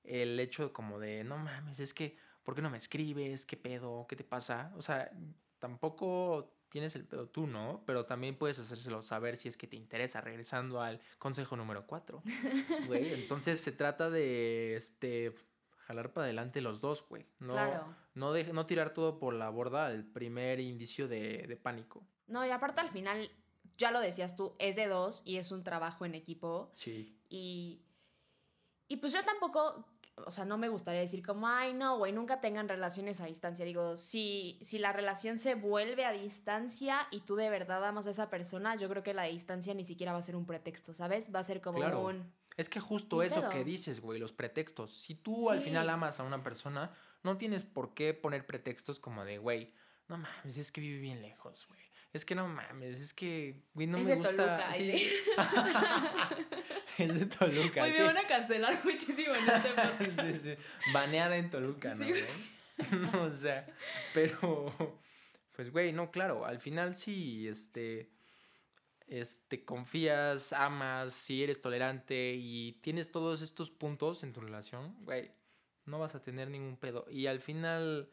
[0.04, 3.44] el hecho como de, no mames, es que, ¿por qué no me escribes?
[3.44, 4.06] ¿Qué pedo?
[4.08, 4.72] ¿Qué te pasa?
[4.76, 5.10] O sea,
[5.58, 7.82] tampoco tienes el pedo tú, ¿no?
[7.86, 12.22] Pero también puedes hacérselo saber si es que te interesa, regresando al consejo número cuatro.
[12.86, 15.34] Güey, entonces se trata de, este,
[15.78, 17.26] jalar para adelante los dos, güey.
[17.38, 17.94] No, Claro.
[18.14, 22.02] no, no tirar todo por la borda al primer indicio de, de pánico.
[22.26, 23.30] No, y aparte al final,
[23.78, 26.70] ya lo decías tú, es de dos y es un trabajo en equipo.
[26.74, 27.16] Sí.
[27.28, 27.80] Y,
[28.88, 29.86] y pues yo tampoco,
[30.24, 33.64] o sea, no me gustaría decir como, ay, no, güey, nunca tengan relaciones a distancia.
[33.64, 38.10] Digo, si, si la relación se vuelve a distancia y tú de verdad amas a
[38.10, 41.34] esa persona, yo creo que la distancia ni siquiera va a ser un pretexto, ¿sabes?
[41.34, 42.06] Va a ser como Claro.
[42.06, 42.32] un...
[42.56, 43.50] Es que justo eso pedo.
[43.50, 44.90] que dices, güey, los pretextos.
[45.02, 46.90] Si tú al final amas a una persona,
[47.22, 49.74] no tienes por qué poner pretextos como de, güey,
[50.08, 51.80] no mames, es que vive bien lejos, güey.
[52.16, 54.36] Es que no mames, es que, güey, no Es me de gusta.
[54.36, 55.12] Toluca, sí.
[56.98, 57.98] es de Toluca, Güey, sí.
[58.00, 60.54] me van a cancelar muchísimo en este sí, sí.
[60.94, 62.06] Baneada en Toluca, ¿no?
[62.06, 62.24] Güey?
[63.20, 63.66] o sea,
[64.14, 64.72] pero,
[65.54, 68.10] pues, güey, no, claro, al final sí, este,
[69.08, 75.32] este, confías, amas, si eres tolerante y tienes todos estos puntos en tu relación, güey,
[75.84, 77.06] no vas a tener ningún pedo.
[77.10, 78.10] Y al final,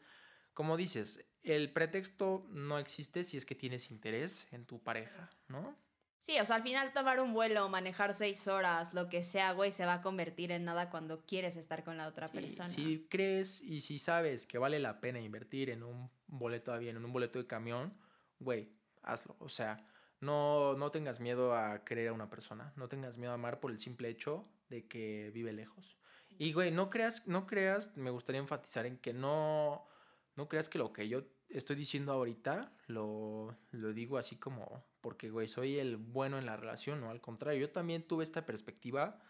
[0.52, 5.76] como dices, el pretexto no existe si es que tienes interés en tu pareja, ¿no?
[6.20, 9.70] Sí, o sea, al final tomar un vuelo, manejar seis horas, lo que sea, güey,
[9.70, 12.66] se va a convertir en nada cuando quieres estar con la otra Sí, persona.
[12.66, 16.96] Si crees y si sabes que vale la pena invertir en un boleto de avión,
[16.96, 17.92] en un boleto de camión,
[18.38, 18.70] güey,
[19.02, 19.36] hazlo.
[19.38, 19.86] O sea,
[20.20, 22.72] no, no tengas miedo a querer a una persona.
[22.76, 25.98] No tengas miedo a amar por el simple hecho de que vive lejos.
[26.38, 29.86] Y, güey, no creas, no creas, me gustaría enfatizar en que no,
[30.36, 35.30] no creas que lo que yo estoy diciendo ahorita lo, lo digo así como porque,
[35.30, 39.20] güey, soy el bueno en la relación, no, al contrario, yo también tuve esta perspectiva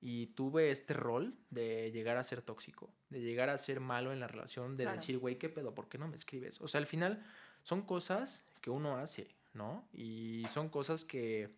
[0.00, 4.20] y tuve este rol de llegar a ser tóxico, de llegar a ser malo en
[4.20, 4.98] la relación, de Claro.
[4.98, 5.74] decir, güey, ¿qué pedo?
[5.74, 6.60] ¿Por qué no me escribes?
[6.60, 7.26] O sea, al final
[7.64, 9.86] son cosas que uno hace, ¿no?
[9.92, 11.50] Y son cosas que,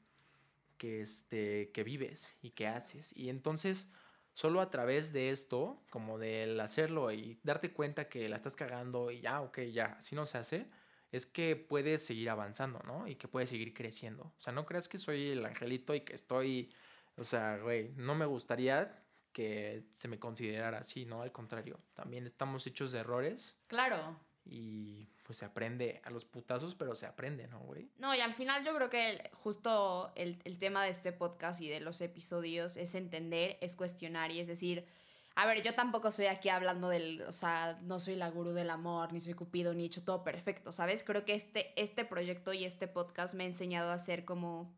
[0.79, 3.13] que, este, que vives y que haces.
[3.17, 3.87] Y entonces,
[4.35, 9.11] solo a través de esto, como del hacerlo y darte cuenta que la estás cagando
[9.11, 10.67] y ya, ok, ya, así no se hace,
[11.11, 13.07] es que puedes seguir avanzando, ¿no?
[13.07, 14.25] Y que puedes seguir creciendo.
[14.25, 16.73] O sea, no creas que soy el angelito y que estoy,
[17.17, 18.99] o sea, güey, no me gustaría
[19.33, 21.23] que se me considerara así, ¿no?
[21.23, 24.19] Al contrario, también estamos hechos de errores Claro.
[24.45, 27.89] y pues se aprende a los putazos, pero se aprende, ¿no, güey?
[27.97, 31.71] No, y al final yo creo que justo el, el tema de este podcast y
[31.71, 34.85] de los episodios es entender, es cuestionar y es decir,
[35.35, 38.69] a ver, yo tampoco soy aquí hablando del, o sea, no soy la gurú del
[38.69, 41.03] amor, ni soy cupido, ni he hecho todo perfecto, ¿sabes?
[41.03, 44.71] Creo que este, este proyecto y este podcast me ha enseñado a ser como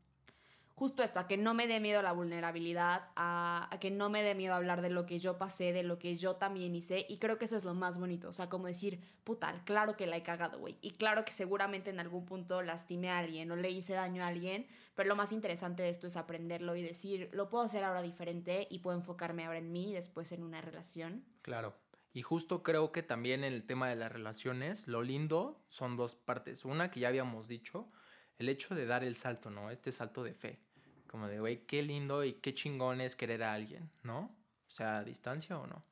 [0.75, 4.35] justo esto, a que no me dé miedo la vulnerabilidad, a, que no me dé
[4.35, 7.07] miedo hablar de lo que yo pasé, de lo que yo también hice.
[7.09, 8.29] Y creo que eso es lo más bonito.
[8.29, 10.77] O sea, como decir, puta, claro que la he cagado, güey.
[10.81, 14.29] Y claro que seguramente en algún punto lastimé a alguien o le hice daño a
[14.29, 14.67] alguien.
[14.95, 18.67] Pero lo más interesante de esto es aprenderlo y decir, lo puedo hacer ahora diferente
[18.71, 21.25] y puedo enfocarme ahora en mí y después en una relación.
[21.43, 21.77] Claro.
[22.13, 26.15] Y justo creo que también en el tema de las relaciones, lo lindo son dos
[26.15, 26.65] partes.
[26.65, 27.91] Una que ya habíamos dicho,
[28.39, 29.71] el hecho de dar el salto, ¿no?
[29.71, 30.64] Este salto de fe.
[31.07, 34.37] Como de, güey, qué lindo y qué chingón es querer a alguien, ¿no?
[34.69, 35.85] O sea, a distancia o no.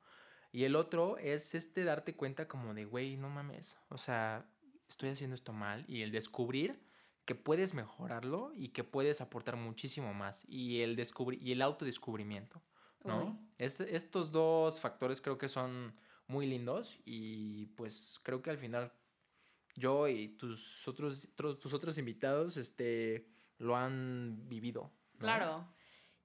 [0.51, 3.77] Y el otro es este darte cuenta como de, güey, no mames.
[3.89, 4.45] O sea,
[4.87, 5.85] estoy haciendo esto mal.
[5.87, 6.79] Y el descubrir
[7.25, 10.45] que puedes mejorarlo y que puedes aportar muchísimo más.
[10.47, 12.61] Y el, descubri y el autodescubrimiento,
[13.03, 13.39] ¿no?
[13.57, 15.95] Este, estos dos factores creo que son
[16.27, 18.91] muy lindos y pues creo que al final
[19.75, 24.91] yo y tus otros, tus otros invitados este, lo han vivido.
[25.23, 25.67] Claro.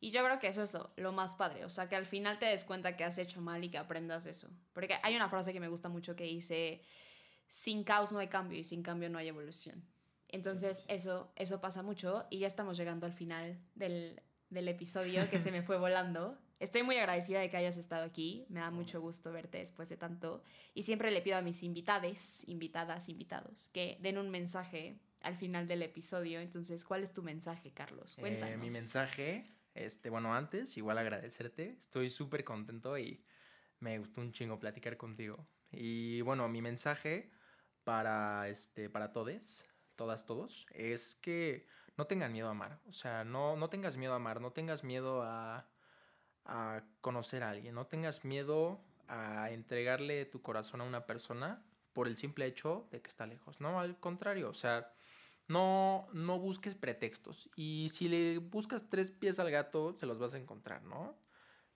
[0.01, 2.38] Y yo creo que eso es lo, lo, más padre, o sea, que al final
[2.38, 4.49] te des cuenta que has hecho mal y que aprendas eso.
[4.72, 6.82] Porque hay una frase que me gusta mucho que dice,
[7.49, 9.84] sin caos no hay cambio y sin cambio no hay evolución.
[10.28, 15.38] Entonces eso, eso pasa mucho y ya estamos llegando al final del, del episodio que
[15.38, 16.38] se me fue volando.
[16.61, 18.44] Estoy muy agradecida de que hayas estado aquí.
[18.49, 20.42] Me da mucho gusto verte después de tanto.
[20.74, 25.66] Y siempre le pido a mis invitades, invitadas, invitados, que den un mensaje al final
[25.66, 26.40] del episodio.
[26.40, 28.16] Entonces, ¿cuál es tu mensaje, Carlos?
[28.18, 28.54] Cuéntanos.
[28.54, 31.76] Eh, mi mensaje, este, bueno, antes, igual agradecerte.
[31.78, 33.24] Estoy súper contento y
[33.80, 35.46] me gustó un chingo platicar contigo.
[35.70, 37.30] Y bueno, mi mensaje
[37.84, 39.64] para, este, para todos,
[39.96, 41.66] todas, todos, es que
[41.96, 42.80] no tengan miedo a amar.
[42.86, 45.68] O sea, no, no tengas miedo a amar, no tengas miedo a
[46.48, 51.62] a conocer a alguien, no tengas miedo a entregarle tu corazón a una persona
[51.92, 54.90] por el simple hecho de que está lejos, no, al contrario, o sea,
[55.49, 60.34] no, no busques pretextos y si le buscas tres pies al gato, se los vas
[60.34, 61.18] a encontrar, ¿no?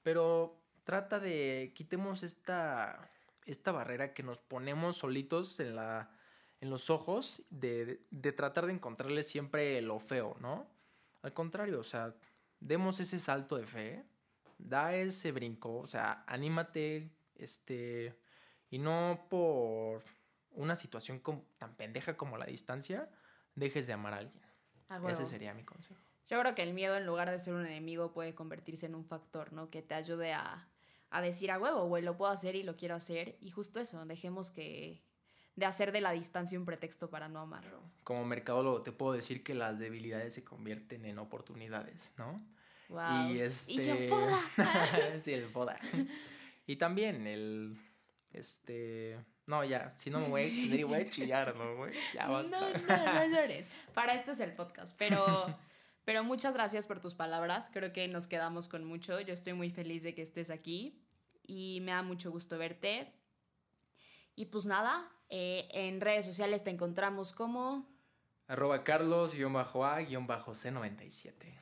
[0.02, 3.08] Pero trata de, quitemos esta,
[3.46, 6.10] esta barrera que nos ponemos solitos en, la,
[6.60, 10.66] en los ojos de, de tratar de encontrarle siempre lo feo, ¿no?
[11.22, 12.14] Al contrario, o sea,
[12.60, 14.04] demos ese salto de fe
[14.64, 18.16] da ese brinco, o sea, anímate, este,
[18.70, 20.04] y no por
[20.52, 21.22] una situación
[21.58, 23.10] tan pendeja como la distancia,
[23.54, 24.42] dejes de amar a alguien.
[25.08, 26.00] Ese sería mi consejo.
[26.26, 29.04] Yo creo que el miedo, en lugar de ser un enemigo, puede convertirse en un
[29.04, 29.70] factor, ¿no?
[29.70, 30.68] Que te ayude a,
[31.10, 33.36] a decir a huevo, güey, lo puedo hacer y lo quiero hacer.
[33.40, 35.02] Y justo eso, dejemos que
[35.56, 37.82] de hacer de la distancia un pretexto para no amarlo.
[38.04, 42.40] Como mercadólogo te puedo decir que las debilidades se convierten en oportunidades, ¿no?
[43.28, 43.72] Y este.
[43.72, 44.40] Y yo foda.
[45.20, 45.78] sí, el foda.
[46.66, 47.78] Y también el.
[48.32, 49.18] Este.
[49.52, 51.92] No, ya, si no me voy, voy a chillar, ¿no, güey?
[52.14, 52.58] Ya basta.
[52.58, 53.68] No, no, no llores.
[53.92, 54.96] Para esto es el podcast.
[54.98, 55.24] Pero,
[56.06, 57.68] pero muchas gracias por tus palabras.
[57.70, 59.20] Creo que nos quedamos con mucho.
[59.20, 60.98] Yo estoy muy feliz de que estés aquí.
[61.46, 63.12] Y me da mucho gusto verte.
[64.36, 67.86] Y pues nada, eh, en redes sociales te encontramos como.
[68.48, 71.58] Arroba Carlos-A-C97.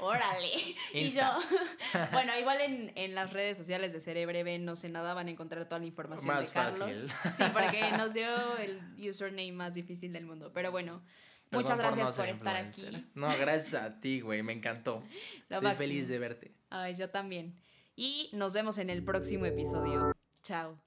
[0.00, 0.50] Órale.
[0.92, 1.22] Y yo,
[2.12, 5.66] bueno, igual en, en, las redes sociales de Cerebreve no sé nada, van a encontrar
[5.66, 7.08] toda la información de Carlos.
[7.36, 10.50] Sí, porque nos dio el username más difícil del mundo.
[10.52, 11.02] Pero bueno,
[11.50, 13.06] muchas gracias por, estar aquí.
[13.14, 15.02] No, gracias a ti, güey, me encantó.
[15.48, 16.52] Estoy feliz de verte.
[16.70, 17.56] Ay, yo también.
[17.94, 20.12] Y nos vemos en el próximo episodio.
[20.42, 20.80] Chao.